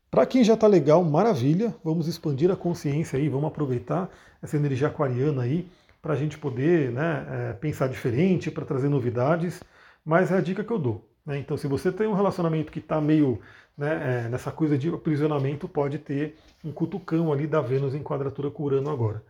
Para 0.09 0.25
quem 0.25 0.43
já 0.43 0.53
está 0.53 0.67
legal, 0.67 1.03
maravilha, 1.03 1.75
vamos 1.83 2.07
expandir 2.07 2.51
a 2.51 2.55
consciência 2.55 3.17
aí, 3.17 3.27
vamos 3.27 3.47
aproveitar 3.47 4.09
essa 4.41 4.57
energia 4.57 4.87
aquariana 4.87 5.43
aí 5.43 5.67
para 6.01 6.13
a 6.13 6.17
gente 6.17 6.37
poder 6.37 6.91
né, 6.91 7.25
é, 7.29 7.53
pensar 7.53 7.87
diferente, 7.87 8.49
para 8.49 8.65
trazer 8.65 8.89
novidades, 8.89 9.61
mas 10.03 10.31
é 10.31 10.37
a 10.37 10.41
dica 10.41 10.63
que 10.63 10.71
eu 10.71 10.79
dou. 10.79 11.07
Né? 11.25 11.37
Então, 11.37 11.55
se 11.55 11.67
você 11.67 11.91
tem 11.91 12.07
um 12.07 12.13
relacionamento 12.13 12.71
que 12.71 12.79
está 12.79 12.99
meio 12.99 13.39
né, 13.77 14.25
é, 14.25 14.29
nessa 14.29 14.51
coisa 14.51 14.77
de 14.77 14.89
aprisionamento, 14.89 15.67
pode 15.67 15.99
ter 15.99 16.37
um 16.63 16.71
cutucão 16.71 17.31
ali 17.31 17.47
da 17.47 17.61
Vênus 17.61 17.93
em 17.93 18.03
quadratura 18.03 18.49
com 18.49 18.63
Urano 18.63 18.89
agora. 18.89 19.23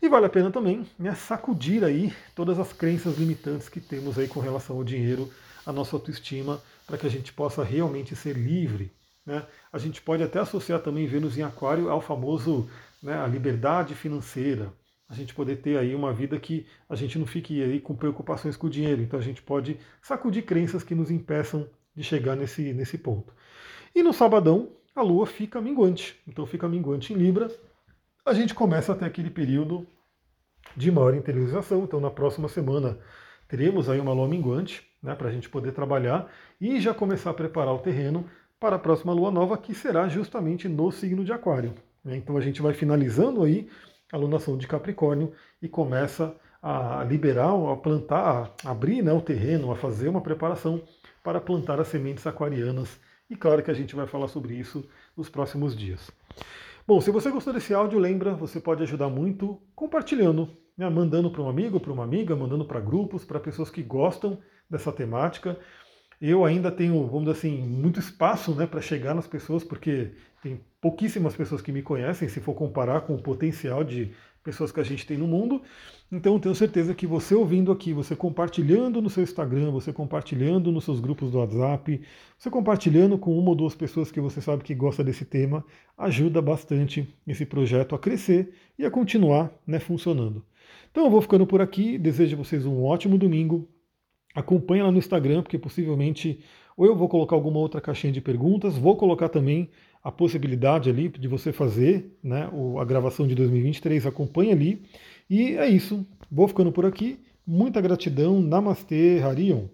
E 0.00 0.08
vale 0.08 0.26
a 0.26 0.30
pena 0.30 0.50
também 0.50 0.86
né, 0.98 1.14
sacudir 1.14 1.84
aí 1.84 2.12
todas 2.34 2.58
as 2.58 2.72
crenças 2.72 3.18
limitantes 3.18 3.68
que 3.68 3.80
temos 3.80 4.18
aí 4.18 4.26
com 4.26 4.40
relação 4.40 4.76
ao 4.76 4.84
dinheiro, 4.84 5.30
a 5.64 5.72
nossa 5.72 5.94
autoestima, 5.94 6.60
para 6.86 6.98
que 6.98 7.06
a 7.06 7.10
gente 7.10 7.32
possa 7.32 7.62
realmente 7.62 8.16
ser 8.16 8.36
livre. 8.36 8.92
Né? 9.24 9.44
A 9.72 9.78
gente 9.78 10.02
pode 10.02 10.22
até 10.22 10.40
associar 10.40 10.80
também 10.80 11.06
Vênus 11.06 11.38
em 11.38 11.42
Aquário 11.42 11.88
ao 11.88 12.00
famoso 12.00 12.68
né, 13.00 13.14
a 13.16 13.26
liberdade 13.26 13.94
financeira, 13.94 14.72
a 15.12 15.14
gente 15.14 15.34
poder 15.34 15.56
ter 15.56 15.76
aí 15.76 15.94
uma 15.94 16.10
vida 16.10 16.40
que 16.40 16.66
a 16.88 16.96
gente 16.96 17.18
não 17.18 17.26
fique 17.26 17.62
aí 17.62 17.78
com 17.78 17.94
preocupações 17.94 18.56
com 18.56 18.66
o 18.66 18.70
dinheiro. 18.70 19.02
Então 19.02 19.20
a 19.20 19.22
gente 19.22 19.42
pode 19.42 19.76
sacudir 20.00 20.42
crenças 20.42 20.82
que 20.82 20.94
nos 20.94 21.10
impeçam 21.10 21.68
de 21.94 22.02
chegar 22.02 22.34
nesse, 22.34 22.72
nesse 22.72 22.96
ponto. 22.96 23.30
E 23.94 24.02
no 24.02 24.14
sabadão, 24.14 24.70
a 24.96 25.02
Lua 25.02 25.26
fica 25.26 25.60
minguante. 25.60 26.18
Então 26.26 26.46
fica 26.46 26.66
minguante 26.66 27.12
em 27.12 27.16
Libra. 27.16 27.50
A 28.24 28.32
gente 28.32 28.54
começa 28.54 28.94
até 28.94 29.04
aquele 29.04 29.28
período 29.28 29.86
de 30.74 30.90
maior 30.90 31.14
interiorização. 31.14 31.84
Então 31.84 32.00
na 32.00 32.10
próxima 32.10 32.48
semana 32.48 32.98
teremos 33.46 33.90
aí 33.90 34.00
uma 34.00 34.14
Lua 34.14 34.26
minguante, 34.26 34.82
né, 35.02 35.14
para 35.14 35.28
a 35.28 35.32
gente 35.32 35.46
poder 35.46 35.72
trabalhar 35.72 36.32
e 36.58 36.80
já 36.80 36.94
começar 36.94 37.28
a 37.28 37.34
preparar 37.34 37.74
o 37.74 37.80
terreno 37.80 38.24
para 38.58 38.76
a 38.76 38.78
próxima 38.78 39.12
Lua 39.12 39.30
nova, 39.30 39.58
que 39.58 39.74
será 39.74 40.08
justamente 40.08 40.70
no 40.70 40.90
signo 40.90 41.22
de 41.22 41.34
Aquário. 41.34 41.74
Né. 42.02 42.16
Então 42.16 42.34
a 42.34 42.40
gente 42.40 42.62
vai 42.62 42.72
finalizando 42.72 43.42
aí 43.42 43.68
alunação 44.12 44.56
de 44.56 44.66
Capricórnio 44.66 45.32
e 45.60 45.68
começa 45.68 46.36
a 46.62 47.04
liberar, 47.08 47.52
a 47.72 47.76
plantar, 47.76 48.54
a 48.64 48.70
abrir 48.70 49.02
né, 49.02 49.12
o 49.12 49.20
terreno, 49.20 49.72
a 49.72 49.76
fazer 49.76 50.08
uma 50.08 50.20
preparação 50.20 50.80
para 51.24 51.40
plantar 51.40 51.80
as 51.80 51.88
sementes 51.88 52.26
aquarianas. 52.26 53.00
E 53.28 53.34
claro 53.34 53.62
que 53.62 53.70
a 53.70 53.74
gente 53.74 53.96
vai 53.96 54.06
falar 54.06 54.28
sobre 54.28 54.54
isso 54.54 54.88
nos 55.16 55.28
próximos 55.28 55.74
dias. 55.74 56.10
Bom, 56.86 57.00
se 57.00 57.10
você 57.10 57.30
gostou 57.30 57.52
desse 57.52 57.72
áudio, 57.72 57.98
lembra, 57.98 58.34
você 58.34 58.60
pode 58.60 58.82
ajudar 58.82 59.08
muito 59.08 59.60
compartilhando, 59.74 60.50
né, 60.76 60.88
mandando 60.88 61.30
para 61.30 61.42
um 61.42 61.48
amigo, 61.48 61.80
para 61.80 61.92
uma 61.92 62.04
amiga, 62.04 62.36
mandando 62.36 62.64
para 62.64 62.80
grupos, 62.80 63.24
para 63.24 63.40
pessoas 63.40 63.70
que 63.70 63.82
gostam 63.82 64.38
dessa 64.68 64.92
temática. 64.92 65.58
Eu 66.20 66.44
ainda 66.44 66.70
tenho, 66.70 67.04
vamos 67.06 67.24
dizer 67.24 67.38
assim, 67.38 67.62
muito 67.62 67.98
espaço 67.98 68.54
né, 68.54 68.66
para 68.66 68.80
chegar 68.80 69.14
nas 69.14 69.26
pessoas, 69.26 69.64
porque 69.64 70.12
tem 70.42 70.60
pouquíssimas 70.82 71.36
pessoas 71.36 71.62
que 71.62 71.70
me 71.70 71.80
conhecem, 71.80 72.28
se 72.28 72.40
for 72.40 72.54
comparar 72.54 73.02
com 73.02 73.14
o 73.14 73.22
potencial 73.22 73.84
de 73.84 74.10
pessoas 74.42 74.72
que 74.72 74.80
a 74.80 74.82
gente 74.82 75.06
tem 75.06 75.16
no 75.16 75.28
mundo. 75.28 75.62
Então 76.10 76.40
tenho 76.40 76.56
certeza 76.56 76.92
que 76.92 77.06
você 77.06 77.36
ouvindo 77.36 77.70
aqui, 77.70 77.92
você 77.92 78.16
compartilhando 78.16 79.00
no 79.00 79.08
seu 79.08 79.22
Instagram, 79.22 79.70
você 79.70 79.92
compartilhando 79.92 80.72
nos 80.72 80.84
seus 80.84 80.98
grupos 80.98 81.30
do 81.30 81.38
WhatsApp, 81.38 82.02
você 82.36 82.50
compartilhando 82.50 83.16
com 83.16 83.38
uma 83.38 83.50
ou 83.50 83.54
duas 83.54 83.76
pessoas 83.76 84.10
que 84.10 84.20
você 84.20 84.40
sabe 84.40 84.64
que 84.64 84.74
gosta 84.74 85.04
desse 85.04 85.24
tema, 85.24 85.64
ajuda 85.96 86.42
bastante 86.42 87.08
esse 87.28 87.46
projeto 87.46 87.94
a 87.94 87.98
crescer 87.98 88.52
e 88.76 88.84
a 88.84 88.90
continuar 88.90 89.52
né, 89.64 89.78
funcionando. 89.78 90.44
Então 90.90 91.04
eu 91.04 91.10
vou 91.10 91.22
ficando 91.22 91.46
por 91.46 91.60
aqui, 91.60 91.96
desejo 91.96 92.34
a 92.34 92.38
vocês 92.38 92.66
um 92.66 92.82
ótimo 92.82 93.16
domingo, 93.16 93.68
Acompanhe 94.34 94.82
lá 94.82 94.90
no 94.90 94.98
Instagram, 94.98 95.42
porque 95.42 95.58
possivelmente 95.58 96.40
ou 96.82 96.88
eu 96.88 96.96
vou 96.96 97.08
colocar 97.08 97.36
alguma 97.36 97.60
outra 97.60 97.80
caixinha 97.80 98.12
de 98.12 98.20
perguntas, 98.20 98.76
vou 98.76 98.96
colocar 98.96 99.28
também 99.28 99.70
a 100.02 100.10
possibilidade 100.10 100.90
ali 100.90 101.08
de 101.08 101.28
você 101.28 101.52
fazer 101.52 102.18
né, 102.20 102.50
a 102.76 102.84
gravação 102.84 103.24
de 103.24 103.36
2023, 103.36 104.04
acompanhe 104.04 104.50
ali. 104.50 104.82
E 105.30 105.56
é 105.56 105.68
isso, 105.68 106.04
vou 106.28 106.48
ficando 106.48 106.72
por 106.72 106.84
aqui. 106.84 107.20
Muita 107.46 107.80
gratidão, 107.80 108.40
Namastê, 108.40 109.20
Harion. 109.22 109.66